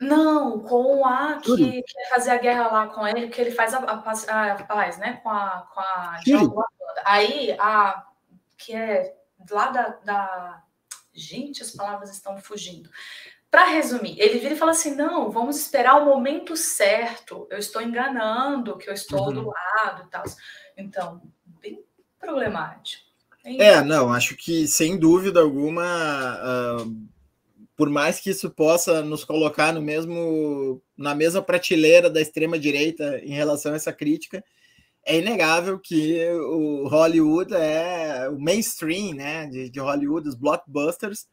[0.00, 3.78] Não, com a que quer fazer a guerra lá com ele, que ele faz a,
[3.78, 5.20] a, a paz, né?
[5.22, 6.20] Com a, com a
[7.04, 8.06] Aí a
[8.56, 9.16] que é
[9.50, 10.62] lá da, da.
[11.12, 12.88] Gente, as palavras estão fugindo.
[13.52, 17.46] Para resumir, ele vira e fala assim: não, vamos esperar o momento certo.
[17.50, 19.34] Eu estou enganando, que eu estou uhum.
[19.34, 20.24] do lado e tal.
[20.74, 21.20] Então,
[21.60, 21.84] bem
[22.18, 23.04] problemático.
[23.44, 27.08] Bem é, não, acho que sem dúvida alguma, uh,
[27.76, 33.18] por mais que isso possa nos colocar no mesmo, na mesma prateleira da extrema direita
[33.22, 34.42] em relação a essa crítica,
[35.04, 41.26] é inegável que o Hollywood é o mainstream, né, de, de Hollywood, os blockbusters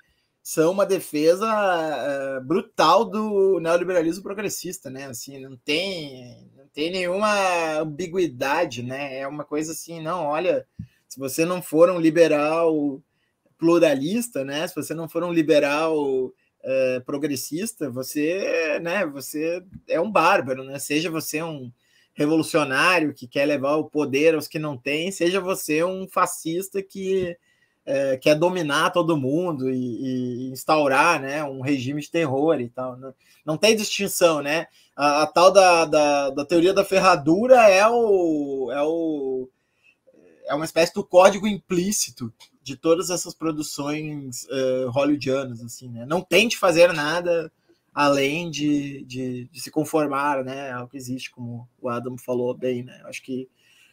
[0.50, 5.06] são uma defesa uh, brutal do neoliberalismo progressista, né?
[5.06, 9.20] Assim, não tem, não tem nenhuma ambiguidade, né?
[9.20, 10.66] É uma coisa assim, não, olha,
[11.08, 13.00] se você não for um liberal
[13.60, 14.68] pluralista, né?
[14.68, 15.96] Se você não for um liberal
[16.26, 19.06] uh, progressista, você, né?
[19.06, 20.80] Você é um bárbaro, né?
[20.80, 21.72] Seja você um
[22.16, 27.38] revolucionário que quer levar o poder aos que não têm, seja você um fascista que
[27.86, 32.98] é, quer dominar todo mundo e, e, instaurar né, um regime de terror e tal.
[32.98, 33.14] Não, né?
[33.46, 34.68] não tem distinção, né?
[34.96, 39.50] A, a tal da, da, da, teoria da ferradura é o, é o
[40.48, 46.06] é uma espécie do código implícito de todas essas produções uh, hollywoodianas, assim, né?
[46.06, 47.52] Não tente fazer nada
[47.94, 52.84] além de, de, de, se conformar, né, ao que existe, como o Adam falou bem,
[52.84, 53.02] né?
[53.06, 53.50] Acho que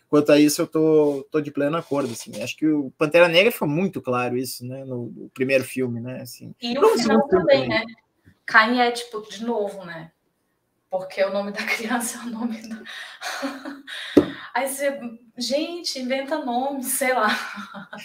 [0.09, 2.41] Quanto a isso, eu tô, tô de pleno acordo, assim.
[2.43, 4.85] Acho que o Pantera Negra foi muito claro isso, né?
[4.85, 6.21] No, no primeiro filme, né?
[6.23, 7.85] Assim, e o final também, né?
[8.45, 10.13] Caim é, tipo, de novo, né?
[10.89, 12.83] Porque o nome da criança é o nome do...
[14.55, 14.99] Aí você...
[15.37, 17.29] Gente, inventa nome, sei lá.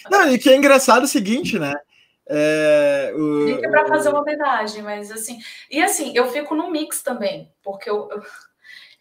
[0.09, 1.73] Não, e que é engraçado o seguinte, né?
[2.27, 5.39] É, o, para fazer uma homenagem, mas assim...
[5.69, 8.09] E assim, eu fico no mix também, porque eu...
[8.09, 8.21] eu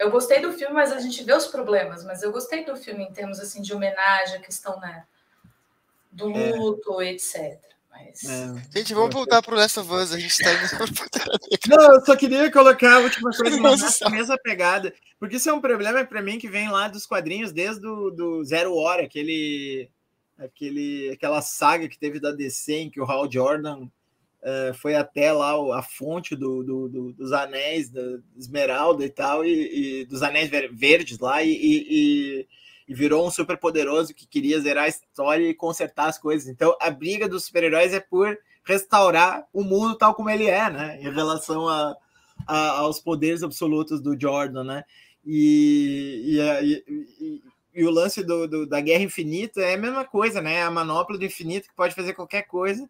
[0.01, 2.03] eu gostei do filme, mas a gente vê os problemas.
[2.03, 5.05] Mas eu gostei do filme em termos assim de homenagem à questão né,
[6.11, 6.51] do é.
[6.55, 7.11] luto, é.
[7.11, 7.61] etc.
[7.91, 8.23] Mas...
[8.23, 8.79] É.
[8.79, 10.11] Gente, vamos voltar pro Last of Us.
[10.11, 13.59] A gente tá indo Não, eu só queria colocar a última coisa
[14.01, 14.91] na mesma pegada.
[15.19, 18.43] Porque isso é um problema para mim que vem lá dos quadrinhos desde do, do
[18.43, 19.87] Zero Hora, aquele,
[20.35, 23.87] aquele, aquela saga que teve da DC em que o Hal Jordan
[24.43, 28.01] uh, foi até lá a fonte do, do, do dos anéis da
[28.37, 32.47] Esmeralda e tal, e, e dos anéis verdes lá, e, e,
[32.87, 36.47] e virou um super poderoso que queria zerar a história e consertar as coisas.
[36.47, 40.99] Então a briga dos super-heróis é por restaurar o mundo tal como ele é, né?
[41.01, 41.95] Em relação a,
[42.47, 44.83] a aos poderes absolutos do Jordan, né?
[45.25, 46.37] E,
[47.73, 50.63] e, o lance do, da Guerra Infinita é a mesma coisa, né?
[50.63, 52.89] A manopla do infinito que pode fazer qualquer coisa.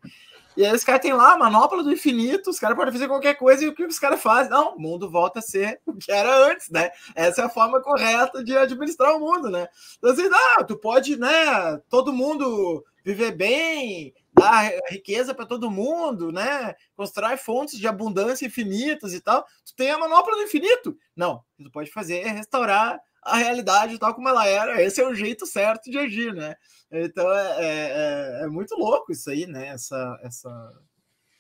[0.56, 3.36] E aí os caras têm lá a manopla do infinito, os caras podem fazer qualquer
[3.36, 4.52] coisa, e o que os caras fazem?
[4.52, 6.92] Não, o mundo volta a ser o que era antes, né?
[7.16, 9.68] Essa é a forma correta de administrar o mundo, né?
[9.98, 11.78] Então, assim, ah, tu pode, né?
[11.90, 16.76] Todo mundo viver bem, dar riqueza para todo mundo, né?
[16.96, 19.46] Constrói fontes de abundância infinitas e tal.
[19.66, 20.98] Tu tem a manopla do infinito.
[21.16, 24.82] Não, o que tu pode fazer é restaurar a realidade tal como ela era.
[24.82, 26.56] Esse é o jeito certo de agir, né?
[26.92, 29.68] Então é, é, é, é muito louco isso aí, né?
[29.68, 30.82] Essa, essa,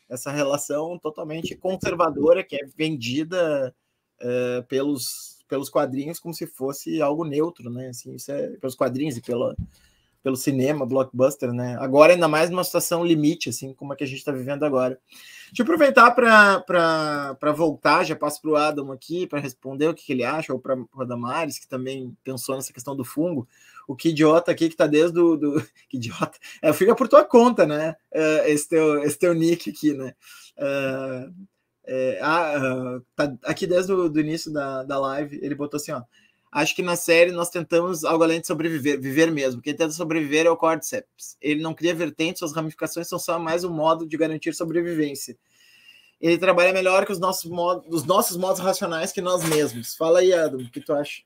[0.07, 3.75] essa relação totalmente conservadora que é vendida
[4.19, 7.89] é, pelos, pelos quadrinhos como se fosse algo neutro, né?
[7.89, 9.55] Assim, isso é, pelos quadrinhos e pela,
[10.24, 11.76] pelo cinema, blockbuster, né?
[11.80, 14.99] Agora, ainda mais numa situação limite, assim, como é que a gente está vivendo agora.
[15.47, 20.05] Deixa eu aproveitar para voltar, já passo para o Adam aqui para responder o que,
[20.05, 23.47] que, ele acha, ou para o Damares, que também pensou nessa questão do fungo.
[23.88, 25.36] O que idiota aqui que está desde o.
[25.36, 26.38] Do, que idiota.
[26.61, 27.95] É, fica por tua conta, né?
[28.13, 30.13] Uh, esse, teu, esse teu nick aqui, né?
[30.57, 31.34] Uh,
[31.84, 36.03] é, ah, tá aqui desde o do início da, da live, ele botou assim, ó
[36.52, 39.62] acho que na série nós tentamos algo além de sobreviver, viver mesmo.
[39.62, 41.38] Quem tenta sobreviver é o Cordyceps.
[41.39, 45.38] Ele não cria vertentes, suas ramificações são só mais um modo de garantir sobrevivência.
[46.20, 49.95] Ele trabalha melhor que os nossos modos, os nossos modos racionais que nós mesmos.
[49.95, 51.24] Fala aí, Adam, o que tu acha?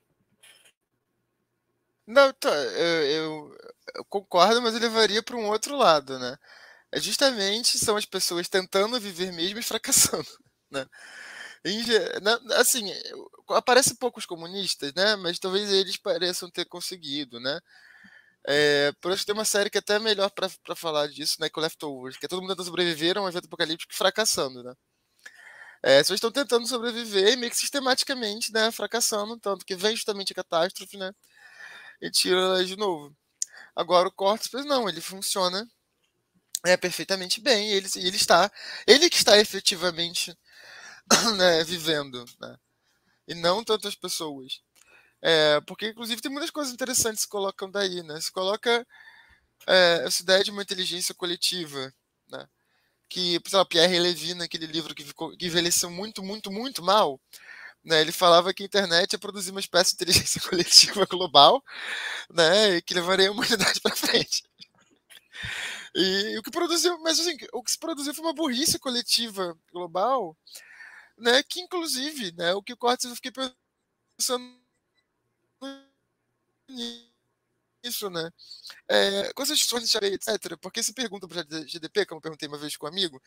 [2.06, 3.58] Não, tá, eu, eu,
[3.96, 6.38] eu concordo, mas eu levaria para um outro lado, né?
[6.92, 10.26] É justamente são as pessoas tentando viver mesmo e fracassando,
[10.70, 10.86] né?
[12.56, 12.92] Assim,
[13.50, 15.16] aparece poucos comunistas, né?
[15.16, 17.60] Mas talvez eles pareçam ter conseguido, né?
[18.48, 21.48] É, por isso tem uma série que é até melhor para falar disso, né?
[21.50, 24.62] Que é o Leftovers, que é todo mundo tentando sobreviver a um evento apocalíptico fracassando,
[24.62, 24.74] né?
[25.82, 28.70] É, estão tentando sobreviver e meio que sistematicamente, né?
[28.72, 31.12] Fracassando, tanto que vem justamente a catástrofe, né?
[32.00, 33.16] E tira elas de novo.
[33.74, 35.68] Agora o Cortes, não, ele funciona
[36.64, 37.70] é, perfeitamente bem.
[37.70, 38.50] Ele, ele está,
[38.86, 40.36] ele que está efetivamente
[41.36, 42.56] né, vivendo, né?
[43.28, 44.60] E não tantas pessoas.
[45.22, 48.20] É, porque, inclusive, tem muitas coisas interessantes que se colocam daí, né?
[48.20, 48.86] Se coloca
[49.66, 51.92] é, essa ideia de uma inteligência coletiva,
[52.30, 52.48] né?
[53.08, 57.20] Que, Pierre Levy, naquele livro que, ficou, que envelheceu muito, muito, muito mal,
[57.86, 61.62] né, ele falava que a internet ia produzir uma espécie de inteligência coletiva global,
[62.28, 64.42] né, e que levaria a humanidade para frente.
[65.94, 70.36] E o que produziu, mas assim, o que se produziu foi uma burrice coletiva global
[71.18, 71.42] né?
[71.42, 72.54] Que inclusive, né?
[72.54, 74.56] O que Cortes eu fiquei pensando
[76.68, 78.30] nisso, né?
[78.88, 80.56] É, com essas discussões de etc.
[80.60, 83.20] Porque se pergunta para GDP, como eu perguntei uma vez com um amigo,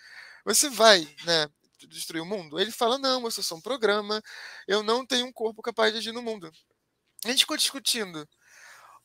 [0.46, 1.48] você vai, né?
[1.88, 2.60] Destruir o mundo?
[2.60, 4.22] Ele fala: não, eu sou só um programa,
[4.68, 6.52] eu não tenho um corpo capaz de agir no mundo.
[7.26, 8.28] A gente ficou discutindo.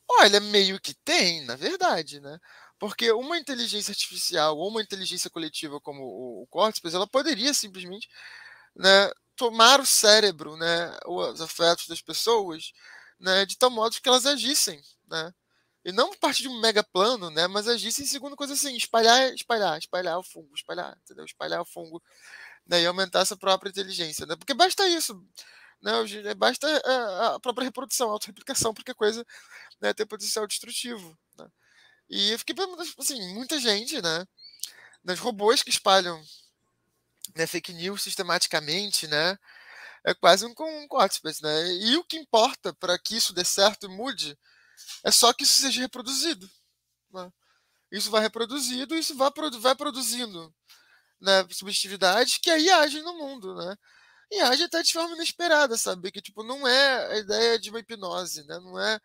[0.09, 2.39] Olha, meio que tem, na verdade, né?
[2.79, 8.09] Porque uma inteligência artificial ou uma inteligência coletiva como o, o Cortex, ela poderia simplesmente
[8.75, 12.71] né, tomar o cérebro, né, os afetos das pessoas,
[13.19, 15.33] né, de tal modo que elas agissem, né,
[15.85, 19.77] e não parte de um mega plano, né, mas agissem segundo coisa assim, espalhar, espalhar,
[19.79, 21.25] espalhar o fungo, espalhar, entendeu?
[21.25, 22.01] Espalhar o fungo,
[22.67, 25.15] né, e aumentar essa própria inteligência, né, porque basta isso,
[25.81, 26.67] né, basta
[27.35, 29.25] a própria reprodução, a autorreplicação, porque a coisa
[29.81, 31.47] né, tem potencial destrutivo, né.
[32.09, 34.25] E eu fiquei pensando, assim, muita gente, né,
[35.03, 36.21] nos robôs que espalham
[37.35, 39.37] né, fake news sistematicamente, né?
[40.05, 40.87] É quase um, um
[41.41, 41.73] né?
[41.81, 44.37] E o que importa para que isso dê certo e mude
[45.03, 46.49] é só que isso seja reproduzido.
[47.11, 47.31] Né?
[47.91, 50.53] Isso vai reproduzido, isso vai, vai produzindo
[51.21, 53.75] né, subjetividades que aí agem no mundo, né?
[54.31, 56.11] E agem até de forma inesperada, sabe?
[56.11, 58.59] Que tipo, não é a ideia de uma hipnose, né?
[58.59, 58.99] Não é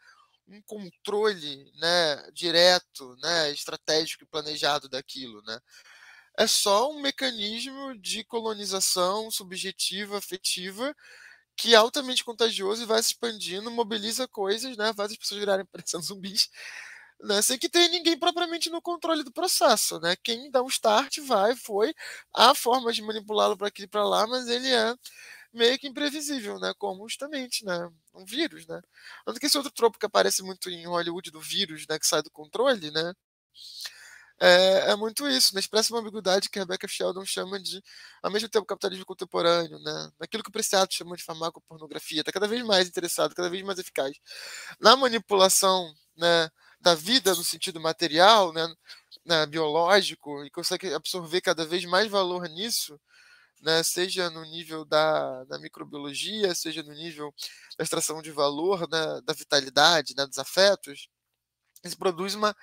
[0.48, 5.58] um controle né, direto, né, estratégico e planejado daquilo, né?
[6.38, 10.94] É só um mecanismo de colonização subjetiva, afetiva,
[11.56, 14.92] que é altamente contagioso e vai se expandindo, mobiliza coisas, né?
[14.94, 16.48] Faz as pessoas virarem parecendo zumbis,
[17.22, 20.16] né, sem que tenha ninguém propriamente no controle do processo, né?
[20.22, 21.94] Quem dá um start vai, foi,
[22.34, 24.94] há formas de manipulá-lo para aqui e para lá, mas ele é
[25.52, 26.72] meio que imprevisível, né?
[26.78, 27.90] Como justamente, né?
[28.14, 28.80] Um vírus, né?
[29.26, 31.98] Tanto que esse outro tropo que aparece muito em Hollywood do vírus, né?
[31.98, 33.14] Que sai do controle, né?
[34.40, 35.60] É, é muito isso, né?
[35.60, 37.82] Expressa uma ambiguidade que Rebecca Sheldon chama de,
[38.22, 40.10] ao mesmo tempo, capitalismo contemporâneo, né?
[40.18, 43.78] Naquilo que o Preciado chama de farmacopornografia, está cada vez mais interessado, cada vez mais
[43.78, 44.16] eficaz.
[44.80, 46.48] Na manipulação, né?
[46.80, 48.66] da vida no sentido material, né,
[49.24, 52.98] né, biológico, e consegue absorver cada vez mais valor nisso,
[53.62, 57.34] né, seja no nível da, da microbiologia, seja no nível
[57.78, 61.08] da extração de valor, né, da vitalidade, né, dos afetos,
[61.84, 62.54] isso produz uma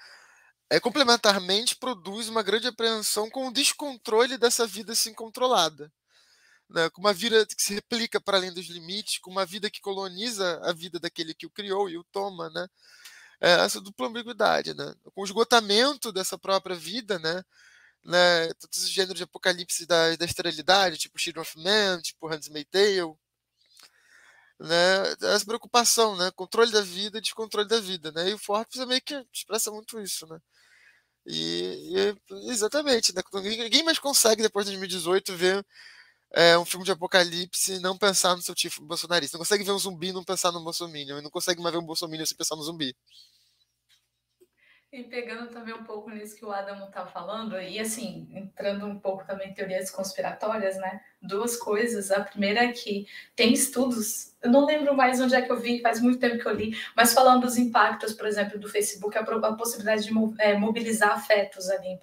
[0.69, 5.91] é, complementarmente produz uma grande apreensão com o descontrole dessa vida assim controlada.
[6.69, 9.79] Né, com uma vida que se replica para além dos limites, com uma vida que
[9.79, 12.67] coloniza a vida daquele que o criou e o toma, né?
[13.39, 14.93] É, essa dupla ambiguidade, né?
[15.13, 17.43] Com o esgotamento dessa própria vida, né?
[18.03, 22.69] né todos os gêneros de apocalipse da, da esterilidade, tipo Children of Man, tipo Handmaid's
[22.71, 23.15] Tale,
[24.59, 25.13] né?
[25.21, 26.31] Essa preocupação, né?
[26.31, 28.29] Controle da vida, descontrole da vida, né?
[28.29, 30.39] E o Forbes meio que expressa muito isso, né?
[31.25, 33.21] E, e exatamente, né?
[33.33, 35.65] Ninguém mais consegue depois de 2018 ver
[36.33, 39.37] é, um filme de apocalipse e não pensar no seu tipo bolsonarista.
[39.37, 41.19] Não consegue ver um zumbi e não pensar no bolsominion.
[41.19, 42.95] E não consegue mais ver um bolsominion sem pensar no zumbi.
[44.89, 48.97] E pegando também um pouco nisso que o Adam está falando, e assim, entrando um
[48.97, 51.01] pouco também em teorias conspiratórias, né?
[51.21, 52.09] Duas coisas.
[52.09, 55.81] A primeira é que tem estudos, eu não lembro mais onde é que eu vi,
[55.81, 59.23] faz muito tempo que eu li, mas falando dos impactos, por exemplo, do Facebook, a,
[59.55, 61.99] possibilidade de é, mobilizar afetos ali,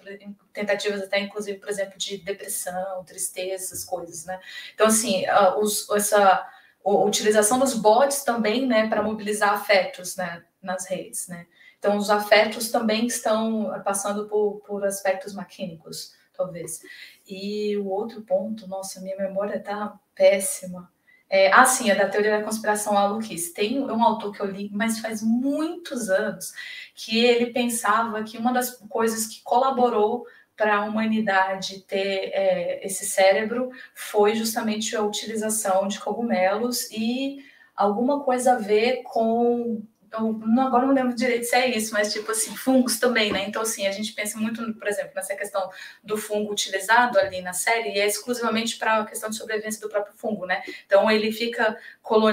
[0.53, 4.39] tentativas até, inclusive, por exemplo, de depressão, tristeza, essas coisas, né?
[4.75, 5.23] Então, assim,
[5.57, 6.47] os, essa
[6.83, 11.47] utilização dos bots também, né, para mobilizar afetos, né, nas redes, né?
[11.85, 16.81] Então, os afetos também estão passando por, por aspectos maquínicos, talvez.
[17.29, 20.91] E o outro ponto, nossa, minha memória está péssima.
[21.29, 23.53] É, ah, sim, é da teoria da conspiração Aluquis.
[23.53, 26.53] Tem um autor que eu li, mas faz muitos anos,
[26.95, 30.25] que ele pensava que uma das coisas que colaborou
[30.57, 38.23] para a humanidade ter é, esse cérebro foi justamente a utilização de cogumelos e alguma
[38.23, 39.83] coisa a ver com
[40.17, 43.45] eu não, agora não lembro direito se é isso, mas tipo assim, fungos também, né?
[43.47, 45.69] Então, assim, a gente pensa muito, por exemplo, nessa questão
[46.03, 49.89] do fungo utilizado ali na série, e é exclusivamente para a questão de sobrevivência do
[49.89, 50.63] próprio fungo, né?
[50.85, 51.77] Então, ele fica,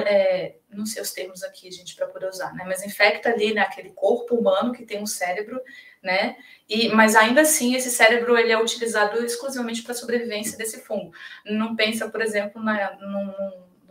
[0.06, 2.64] é, não sei os termos aqui, gente, para poder usar, né?
[2.66, 5.60] Mas infecta ali naquele né, corpo humano que tem um cérebro,
[6.02, 6.36] né?
[6.68, 11.12] E, mas ainda assim, esse cérebro ele é utilizado exclusivamente para a sobrevivência desse fungo.
[11.44, 13.32] Não pensa, por exemplo, na, num,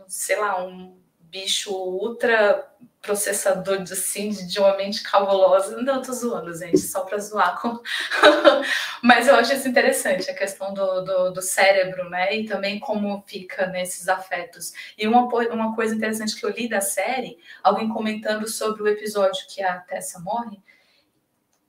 [0.06, 1.01] sei lá, um
[1.32, 2.70] bicho ultra
[3.00, 5.80] processador de, assim, de uma mente cabulosa.
[5.80, 7.58] Não, tô zoando, gente, só para zoar.
[7.60, 7.80] Com...
[9.02, 12.36] Mas eu acho isso interessante, a questão do, do, do, cérebro, né?
[12.36, 14.72] E também como fica nesses afetos.
[14.96, 19.46] E uma, uma coisa interessante que eu li da série, alguém comentando sobre o episódio
[19.48, 20.60] que a Tessa morre,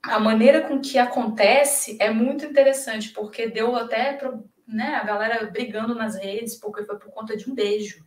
[0.03, 4.20] a maneira com que acontece é muito interessante, porque deu até
[4.68, 8.03] né, a galera brigando nas redes, porque foi por conta de um beijo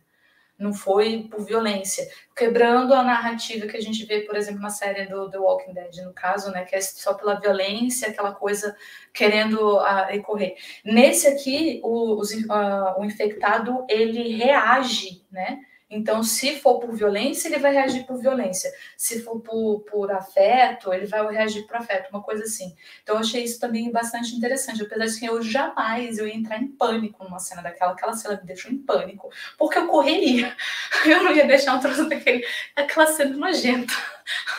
[0.57, 5.05] não foi por violência, quebrando a narrativa que a gente vê, por exemplo, na série
[5.05, 8.75] do The Walking Dead, no caso, né, que é só pela violência, aquela coisa
[9.13, 10.55] querendo ah, correr.
[10.83, 15.59] Nesse aqui, o, os, uh, o infectado ele reage, né?
[15.89, 18.71] Então, se for por violência, ele vai reagir por violência.
[18.97, 22.75] Se for por, por afeto, ele vai reagir por afeto, uma coisa assim.
[23.01, 24.81] Então, eu achei isso também bastante interessante.
[24.83, 27.93] Apesar de que eu jamais eu ia entrar em pânico numa cena daquela.
[27.93, 30.55] Aquela cena me deixou em pânico, porque eu correria.
[31.05, 32.45] Eu não ia deixar um troço daquele.
[32.75, 33.93] Aquela cena nojenta.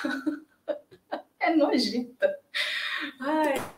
[1.41, 2.37] É nojenta.
[3.21, 3.78] Ai.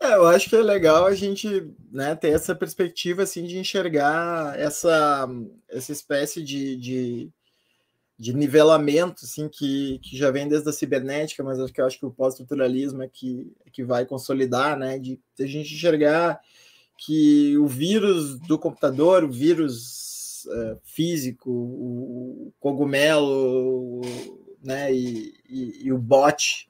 [0.00, 4.58] É, eu acho que é legal a gente né, ter essa perspectiva assim, de enxergar
[4.58, 5.28] essa,
[5.68, 7.30] essa espécie de, de,
[8.16, 11.98] de nivelamento assim, que, que já vem desde a cibernética, mas acho que eu acho
[11.98, 16.40] que o pós-estruturalismo é que, é que vai consolidar, né, de, de a gente enxergar
[16.96, 24.00] que o vírus do computador, o vírus uh, físico, o, cogumelo
[24.62, 26.67] né, e, e, e o bot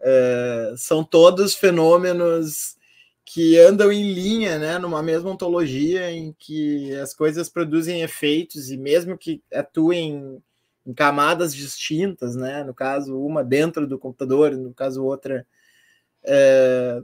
[0.00, 2.76] é, são todos fenômenos
[3.24, 8.76] que andam em linha, né, numa mesma ontologia em que as coisas produzem efeitos e
[8.76, 10.42] mesmo que atuem
[10.84, 15.46] em camadas distintas, né, no caso uma dentro do computador, no caso outra
[16.24, 17.00] é,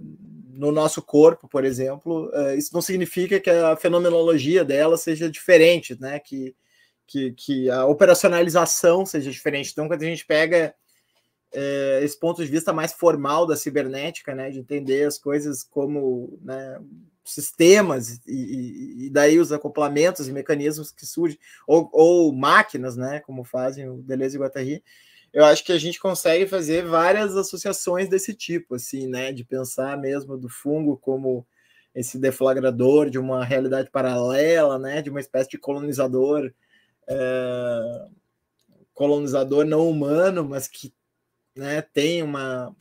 [0.50, 5.96] no nosso corpo, por exemplo, é, isso não significa que a fenomenologia dela seja diferente,
[6.00, 6.56] né, que,
[7.06, 9.70] que, que a operacionalização seja diferente.
[9.70, 10.74] Então, quando a gente pega
[11.52, 16.38] é, esse ponto de vista mais formal da cibernética, né, de entender as coisas como
[16.42, 16.80] né,
[17.24, 23.44] sistemas e, e, daí os acoplamentos e mecanismos que surgem, ou, ou máquinas, né, como
[23.44, 24.84] fazem o Deleuze e Guattari,
[25.32, 29.98] eu acho que a gente consegue fazer várias associações desse tipo, assim, né, de pensar
[29.98, 31.46] mesmo do fungo como
[31.94, 36.52] esse deflagrador de uma realidade paralela, né, de uma espécie de colonizador,
[37.08, 38.06] é,
[38.94, 40.92] colonizador não humano, mas que
[41.56, 42.74] né, tem uma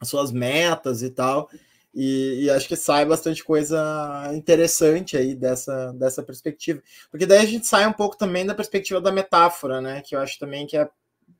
[0.00, 1.50] as suas metas e tal.
[1.94, 6.82] E, e, acho que sai bastante coisa interessante aí dessa, dessa perspectiva.
[7.10, 10.02] Porque daí a gente sai um pouco também da perspectiva da metáfora, né?
[10.02, 10.86] Que eu acho também que é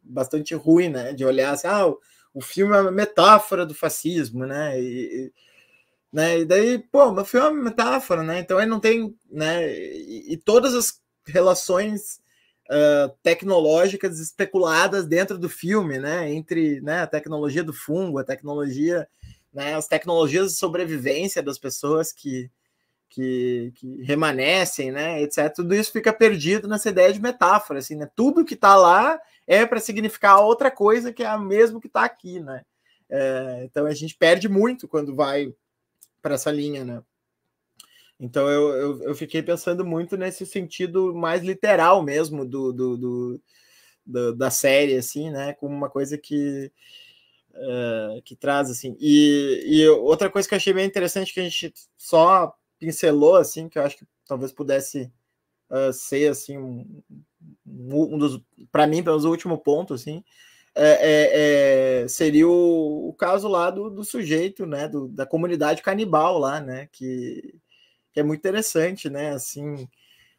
[0.02, 1.12] bastante ruim, né?
[1.12, 2.00] De olhar assim, ah, o,
[2.32, 4.80] o filme é uma metáfora do fascismo, né?
[4.80, 5.30] E,
[6.10, 6.38] né?
[6.40, 8.40] E daí, pô, o filme é uma metáfora, né?
[8.40, 9.70] Então ele não tem, né?
[9.70, 12.18] E, e todas as relações
[12.70, 16.32] uh, tecnológicas especuladas dentro do filme, né?
[16.32, 19.08] Entre né, a tecnologia do fungo, a tecnologia,
[19.52, 22.50] né, as tecnologias de sobrevivência das pessoas que,
[23.08, 25.22] que, que remanescem, né?
[25.22, 25.52] Etc.
[25.54, 28.08] Tudo isso fica perdido nessa ideia de metáfora, assim, né?
[28.14, 32.04] Tudo que está lá é para significar outra coisa que é a mesmo que está
[32.04, 32.62] aqui, né?
[33.08, 35.54] É, então a gente perde muito quando vai
[36.20, 37.02] para essa linha, né?
[38.18, 43.40] Então eu, eu, eu, fiquei pensando muito nesse sentido mais literal mesmo do, do, do,
[44.06, 45.52] do da série, assim, né?
[45.54, 46.72] Como uma coisa que,
[47.52, 48.96] uh, que traz, assim.
[48.98, 53.68] E, e outra coisa que eu achei bem interessante que a gente só pincelou, assim,
[53.68, 55.12] que eu acho que talvez pudesse
[55.70, 57.02] uh, ser, assim, um,
[57.66, 58.40] um dos,
[58.72, 60.24] para mim, pelos último ponto, assim,
[60.74, 65.82] é, é, é, seria o, o, caso lá do, do sujeito, né, do, da comunidade
[65.82, 67.54] canibal lá, né, que
[68.16, 69.34] que é muito interessante, né?
[69.34, 69.86] Assim,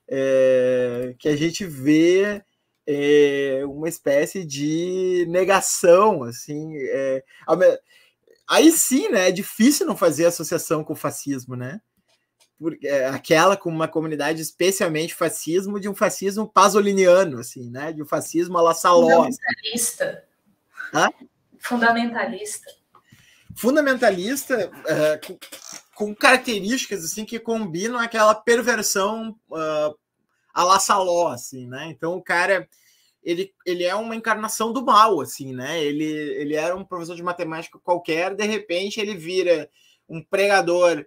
[0.09, 2.43] é, que a gente vê
[2.88, 6.75] é, uma espécie de negação, assim.
[6.75, 7.23] É,
[8.49, 9.30] aí sim, né?
[9.30, 11.80] É difícil não fazer associação com o fascismo, né?
[12.57, 17.93] Porque, é, aquela com uma comunidade especialmente fascismo, de um fascismo pasoliniano, assim, né?
[17.93, 18.73] De um fascismo à.
[18.73, 20.23] Fundamentalista.
[20.91, 21.09] Hã?
[21.59, 22.71] Fundamentalista.
[23.55, 24.71] Fundamentalista,
[25.97, 29.97] com características assim que combinam aquela perversão uh,
[30.53, 31.87] a la Saló, assim, né?
[31.87, 32.69] Então o cara
[33.23, 35.83] ele, ele é uma encarnação do mal, assim, né?
[35.83, 39.71] Ele, ele era um professor de matemática qualquer, de repente ele vira
[40.07, 41.03] um pregador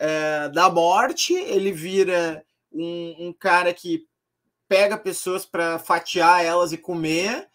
[0.00, 4.06] uh, da morte, ele vira um, um cara que
[4.66, 7.46] pega pessoas para fatiar elas e comer,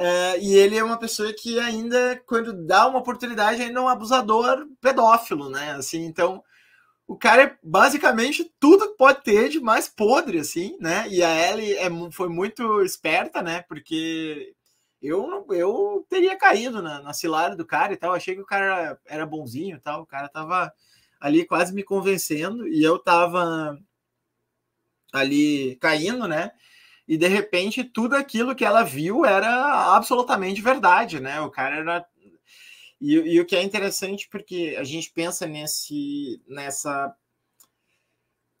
[0.00, 3.88] Uh, e ele é uma pessoa que ainda, quando dá uma oportunidade, ainda é um
[3.88, 5.72] abusador pedófilo, né?
[5.72, 6.42] Assim, então
[7.06, 11.06] o cara é basicamente tudo pode ter de mais podre, assim, né?
[11.10, 13.62] E a Ellie é, foi muito esperta, né?
[13.68, 14.54] Porque
[15.02, 18.14] eu eu teria caído na, na cilada do cara e tal.
[18.14, 20.02] Achei que o cara era bonzinho e tal.
[20.02, 20.72] O cara tava
[21.20, 23.78] ali quase me convencendo e eu tava
[25.12, 26.52] ali caindo, né?
[27.10, 31.40] E de repente tudo aquilo que ela viu era absolutamente verdade, né?
[31.40, 32.06] O cara era
[33.00, 37.12] e, e, o que é interessante porque a gente pensa nesse nessa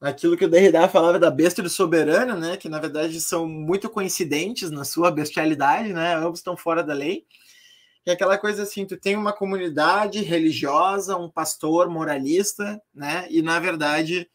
[0.00, 2.56] aquilo que o Derrida falava da besta do soberano, né?
[2.56, 6.16] Que na verdade são muito coincidentes na sua bestialidade, né?
[6.16, 7.24] Ambos estão fora da lei.
[8.02, 13.28] Que é aquela coisa assim, tu tem uma comunidade religiosa, um pastor moralista, né?
[13.30, 14.28] E na verdade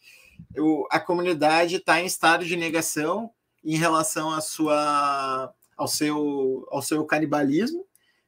[0.57, 3.30] o, a comunidade está em estado de negação
[3.66, 7.86] em relação à sua, ao, seu, ao seu canibalismo,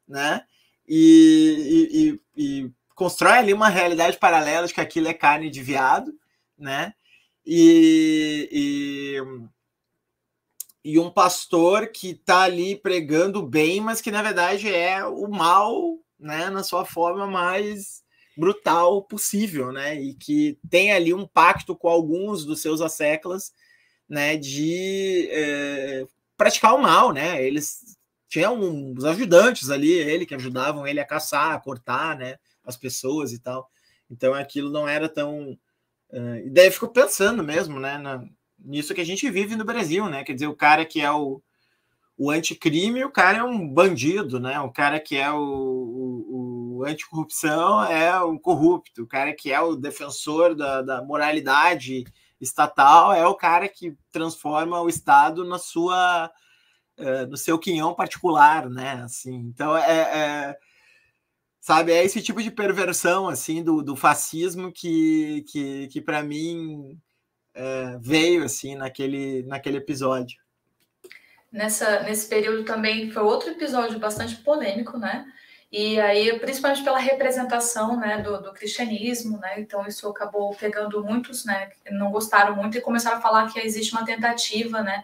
[0.08, 0.44] né?
[0.88, 6.12] E, e, e, constrói ali uma realidade paralela de que aquilo é carne de viado,
[6.58, 6.94] né?
[7.46, 8.50] E,
[10.84, 15.28] e, e um pastor que está ali pregando bem, mas que na verdade é o
[15.28, 16.50] mal, né?
[16.50, 18.04] Na sua forma mais
[18.36, 20.02] brutal possível, né?
[20.02, 23.54] E que tem ali um pacto com alguns dos seus asseclas
[24.10, 26.06] né, de é,
[26.38, 27.44] praticar o mal, né?
[27.44, 27.98] Eles
[28.30, 33.32] tinham uns ajudantes ali, ele que ajudavam ele a caçar, a cortar, né, as pessoas
[33.32, 33.70] e tal.
[34.10, 35.52] Então aquilo não era tão
[36.12, 38.24] uh, e daí eu fico pensando mesmo, né, na,
[38.60, 40.24] nisso que a gente vive no Brasil, né?
[40.24, 41.42] Quer dizer, o cara que é o,
[42.18, 44.60] o anticrime, o cara é um bandido, né?
[44.60, 49.60] O cara que é o, o, o anticorrupção é um corrupto, o cara que é
[49.62, 52.04] o defensor da, da moralidade
[52.40, 56.32] estatal é o cara que transforma o Estado na sua
[56.98, 59.02] uh, no seu quinhão particular, né?
[59.04, 60.58] Assim, então é, é,
[61.60, 67.00] sabe é esse tipo de perversão assim do, do fascismo que que, que para mim
[67.54, 70.40] é, veio assim naquele naquele episódio.
[71.52, 75.26] nessa, nesse período também foi outro episódio bastante polêmico, né?
[75.72, 79.60] E aí, principalmente pela representação né, do, do, cristianismo, né?
[79.60, 81.68] Então, isso acabou pegando muitos, né?
[81.84, 85.04] Que não gostaram muito e começaram a falar que existe uma tentativa, né?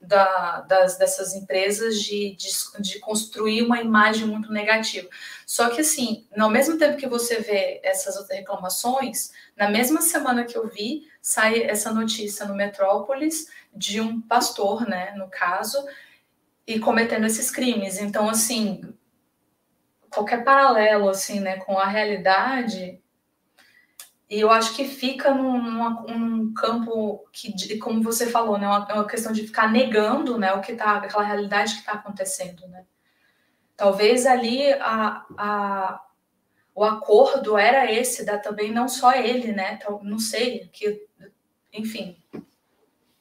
[0.00, 2.48] Da, das, dessas empresas de, de,
[2.80, 5.08] de, construir uma imagem muito negativa.
[5.46, 10.44] Só que, assim, ao mesmo tempo que você vê essas outras reclamações, na mesma semana
[10.44, 15.76] que eu vi, sai essa notícia no Metrópolis de um pastor, né, no caso,
[16.66, 17.98] e cometendo esses crimes.
[17.98, 18.94] Então, assim,
[20.10, 23.00] qualquer paralelo, assim, né, com a realidade,
[24.28, 29.06] e eu acho que fica num, num campo que, como você falou, né, uma, uma
[29.06, 32.84] questão de ficar negando, né, o que tá, aquela realidade que está acontecendo, né.
[33.76, 36.04] Talvez ali a, a,
[36.74, 41.06] o acordo era esse, da também não só ele, né, não sei, que,
[41.72, 42.16] enfim,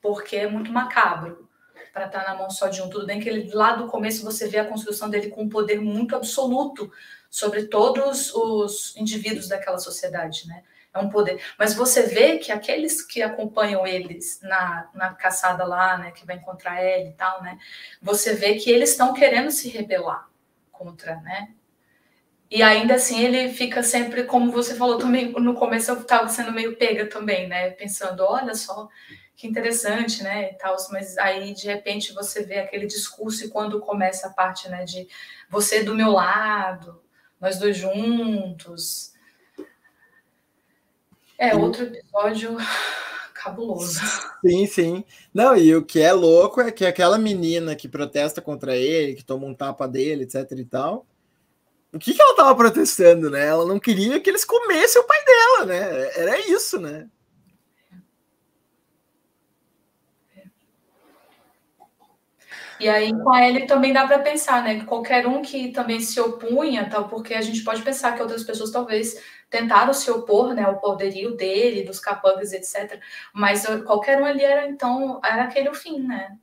[0.02, 1.49] porque é muito macabro
[1.94, 2.90] para estar tá na mão só de um.
[2.90, 5.80] Tudo bem que ele, lá do começo você vê a construção dele com um poder
[5.82, 6.92] muito absoluto
[7.30, 10.64] sobre todos os indivíduos daquela sociedade, né?
[10.92, 11.40] É um poder.
[11.58, 16.36] Mas você vê que aqueles que acompanham eles na, na caçada lá, né, que vai
[16.36, 17.60] encontrar ele e tal, né?
[18.02, 20.28] Você vê que eles estão querendo se rebelar
[20.72, 21.54] contra, né?
[22.50, 26.52] E ainda assim ele fica sempre, como você falou também, no começo eu estava sendo
[26.52, 27.70] meio pega também, né?
[27.72, 28.90] Pensando, olha só,
[29.40, 33.80] que interessante, né, e tal, mas aí de repente você vê aquele discurso e quando
[33.80, 35.08] começa a parte, né, de
[35.50, 37.02] você do meu lado,
[37.40, 39.14] nós dois juntos.
[41.38, 42.58] É outro episódio
[43.34, 44.02] cabuloso.
[44.46, 45.06] Sim, sim.
[45.34, 49.24] Não, e o que é louco é que aquela menina que protesta contra ele, que
[49.24, 51.08] toma um tapa dele, etc e tal,
[51.94, 53.46] o que, que ela tava protestando, né?
[53.46, 56.12] Ela não queria que eles comessem o pai dela, né?
[56.18, 57.08] Era isso, né?
[62.80, 64.80] E aí com a Ellie também dá para pensar, né?
[64.80, 68.44] Que qualquer um que também se opunha, tal, porque a gente pode pensar que outras
[68.44, 73.00] pessoas talvez tentaram se opor, né, ao poderio dele, dos capangas, etc.
[73.34, 76.38] Mas qualquer um ali era então era aquele o fim, né?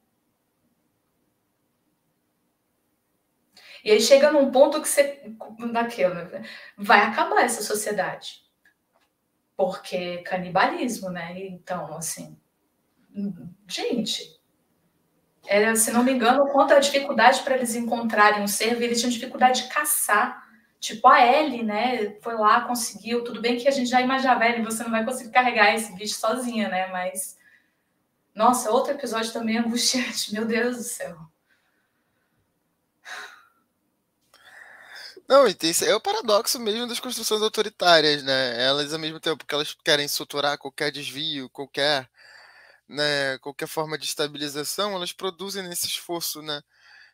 [3.85, 5.23] E aí chega num ponto que você
[5.73, 6.43] daquilo, né?
[6.77, 8.43] vai acabar essa sociedade.
[9.57, 11.39] Porque canibalismo, né?
[11.47, 12.39] Então, assim,
[13.69, 14.36] gente,
[15.47, 19.11] era, se não me engano, quanto a dificuldade para eles encontrarem um servo, eles tinham
[19.11, 20.47] dificuldade de caçar.
[20.79, 23.25] Tipo, a Ellie, né, foi lá, conseguiu.
[23.25, 26.19] Tudo bem que a gente já imaginava, Ellie, você não vai conseguir carregar esse bicho
[26.19, 26.89] sozinha, né?
[26.89, 27.37] Mas,
[28.35, 30.33] nossa, outro episódio também angustiante.
[30.35, 31.17] Meu Deus do céu.
[35.29, 38.65] Não, e tem, é o paradoxo mesmo das construções autoritárias, né?
[38.65, 42.09] Elas, ao mesmo tempo que elas querem suturar qualquer desvio, qualquer
[42.89, 46.63] né, qualquer forma de estabilização, elas produzem nesse esforço né,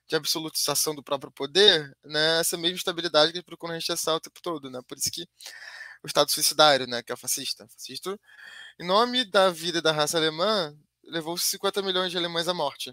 [0.07, 4.41] de absolutização do próprio poder né, essa mesma estabilidade que eles procuram rechaçar o tempo
[4.43, 4.71] todo.
[4.71, 4.81] Né?
[4.87, 5.27] Por isso que
[6.03, 8.19] o Estado suicidário, né, que é o fascista, fascista,
[8.81, 12.93] em nome da vida da raça alemã, levou 50 milhões de alemães à morte.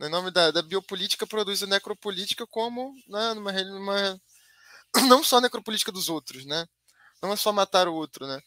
[0.00, 4.20] Em nome da, da biopolítica, produz a necropolítica como né, numa, numa,
[5.08, 6.66] não só a necropolítica dos outros, né?
[7.22, 8.40] não é só matar o outro, né?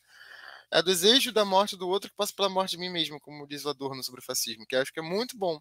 [0.71, 3.45] É o desejo da morte do outro que passa pela morte de mim mesmo, como
[3.45, 5.59] diz o Adorno sobre o fascismo, que acho que é muito bom.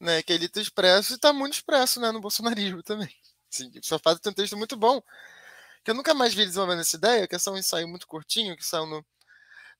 [0.00, 3.12] Né, que ele está expresso e está muito expresso né, no bolsonarismo também.
[3.52, 5.02] Assim, o Safado tem um texto muito bom,
[5.82, 8.56] que eu nunca mais vi desenvolvendo essa ideia, que é só um ensaio muito curtinho,
[8.56, 9.04] que saiu no,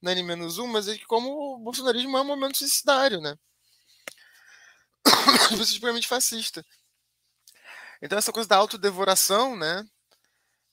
[0.03, 3.37] no N-1, mas é que como o bolsonarismo é um momento suicidário, né?
[5.55, 6.65] Principalmente fascista.
[8.03, 9.85] Então essa coisa da autodevoração, né?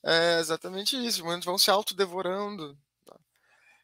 [0.04, 1.26] É exatamente isso.
[1.26, 2.78] Os vão se autodevorando,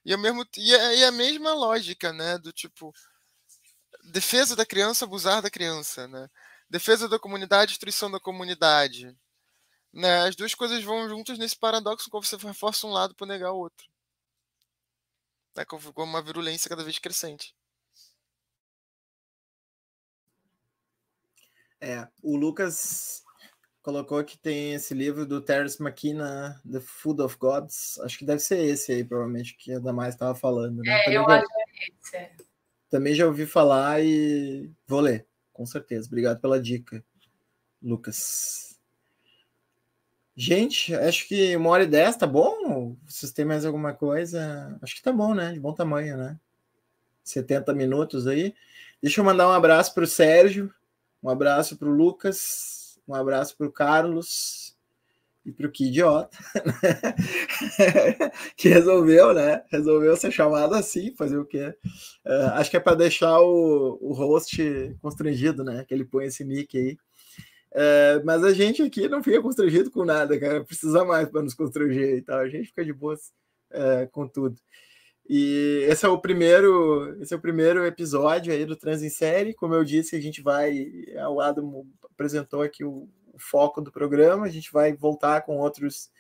[0.05, 2.39] e, mesmo, e, é, e a mesma lógica, né?
[2.39, 2.93] Do tipo,
[4.05, 6.29] defesa da criança, abusar da criança, né?
[6.69, 9.17] Defesa da comunidade, destruição da comunidade.
[9.93, 10.27] Né?
[10.27, 13.59] As duas coisas vão juntas nesse paradoxo quando você reforça um lado para negar o
[13.59, 13.87] outro.
[15.55, 15.65] Né?
[15.67, 17.55] Com uma virulência cada vez crescente.
[21.79, 23.22] É, o Lucas
[23.83, 27.99] colocou que tem esse livro do Terence McKenna, The Food of Gods.
[28.01, 30.83] Acho que deve ser esse aí, provavelmente, que a Damais estava falando.
[30.83, 30.93] Né?
[30.93, 32.17] É, também eu já, acho que é esse.
[32.17, 32.33] É.
[32.89, 36.07] Também já ouvi falar e vou ler, com certeza.
[36.07, 37.05] Obrigado pela dica,
[37.83, 38.79] Lucas.
[40.35, 42.97] Gente, acho que uma hora e dez tá bom?
[43.07, 44.79] Vocês têm mais alguma coisa?
[44.81, 45.53] Acho que tá bom, né?
[45.53, 46.39] De bom tamanho, né?
[47.25, 48.55] 70 minutos aí.
[49.03, 50.73] Deixa eu mandar um abraço para o Sérgio,
[51.23, 52.72] um abraço para o Lucas,
[53.07, 54.77] um abraço para o Carlos.
[55.45, 58.31] e para o que idiota, né?
[58.57, 59.63] que resolveu, né?
[59.71, 61.75] Resolveu ser chamado assim, fazer o quê?
[62.25, 65.85] Uh, acho que é para deixar o, o host constrangido, né?
[65.85, 66.97] Que ele põe esse nick aí.
[67.73, 70.65] Uh, mas a gente aqui não fica constrangido com nada, cara.
[70.65, 72.39] Precisa mais para nos constranger e tal.
[72.39, 73.33] A gente fica de boas
[73.73, 74.57] uh, com tudo.
[75.29, 79.55] E esse é o primeiro, esse é o primeiro episódio aí do Trans em Série.
[79.55, 80.87] Como eu disse, a gente vai.
[81.31, 81.87] O Adam
[82.23, 84.47] apresentou aqui o o foco do programa.
[84.47, 86.11] A gente vai voltar com outros,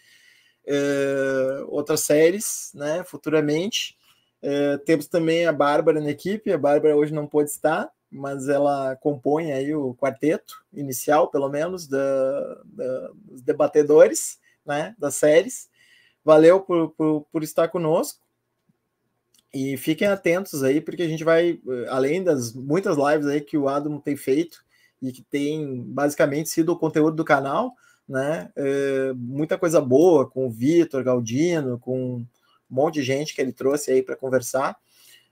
[0.66, 3.97] uh, outras séries, né, futuramente.
[4.43, 6.53] Uh, temos também a Bárbara na equipe.
[6.53, 11.87] A Bárbara hoje não pôde estar, mas ela compõe aí o quarteto inicial, pelo menos,
[11.87, 15.70] da, da, dos debatedores né, das séries.
[16.24, 18.20] Valeu por, por, por estar conosco.
[19.55, 21.61] E fiquem atentos aí, porque a gente vai,
[21.91, 24.65] além das muitas lives aí que o Adam tem feito,
[25.03, 27.74] e que tem basicamente sido o conteúdo do canal,
[28.09, 28.51] né?
[28.57, 32.27] É, muita coisa boa com o Vitor Galdino, com um
[32.70, 34.77] monte de gente que ele trouxe aí para conversar.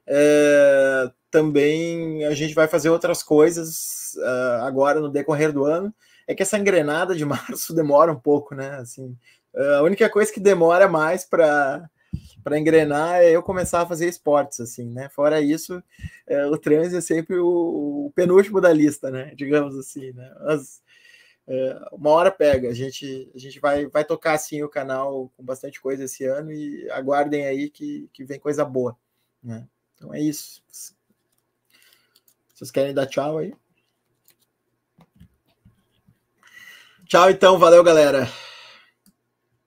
[0.06, 5.94] É, também a gente vai fazer outras coisas uh, agora no decorrer do ano.
[6.26, 8.70] É que essa engrenada de março demora um pouco, né?
[8.76, 9.16] Assim,
[9.78, 11.88] a única coisa que demora mais para
[12.42, 15.08] para engrenar é eu começar a fazer esportes, assim, né?
[15.08, 15.82] Fora isso,
[16.26, 19.32] é, o trans é sempre o, o, penúltimo da lista, né?
[19.36, 20.34] Digamos assim, né?
[20.40, 20.82] Mas,
[21.46, 25.44] é, uma hora pega, a gente, a gente vai, vai tocar assim o canal com
[25.44, 28.96] bastante coisa esse ano e aguardem aí que, que vem coisa boa,
[29.42, 29.66] né?
[29.94, 30.62] Então é isso.
[32.54, 33.54] Vocês querem dar tchau aí?
[37.06, 38.28] Tchau, então, valeu, galera.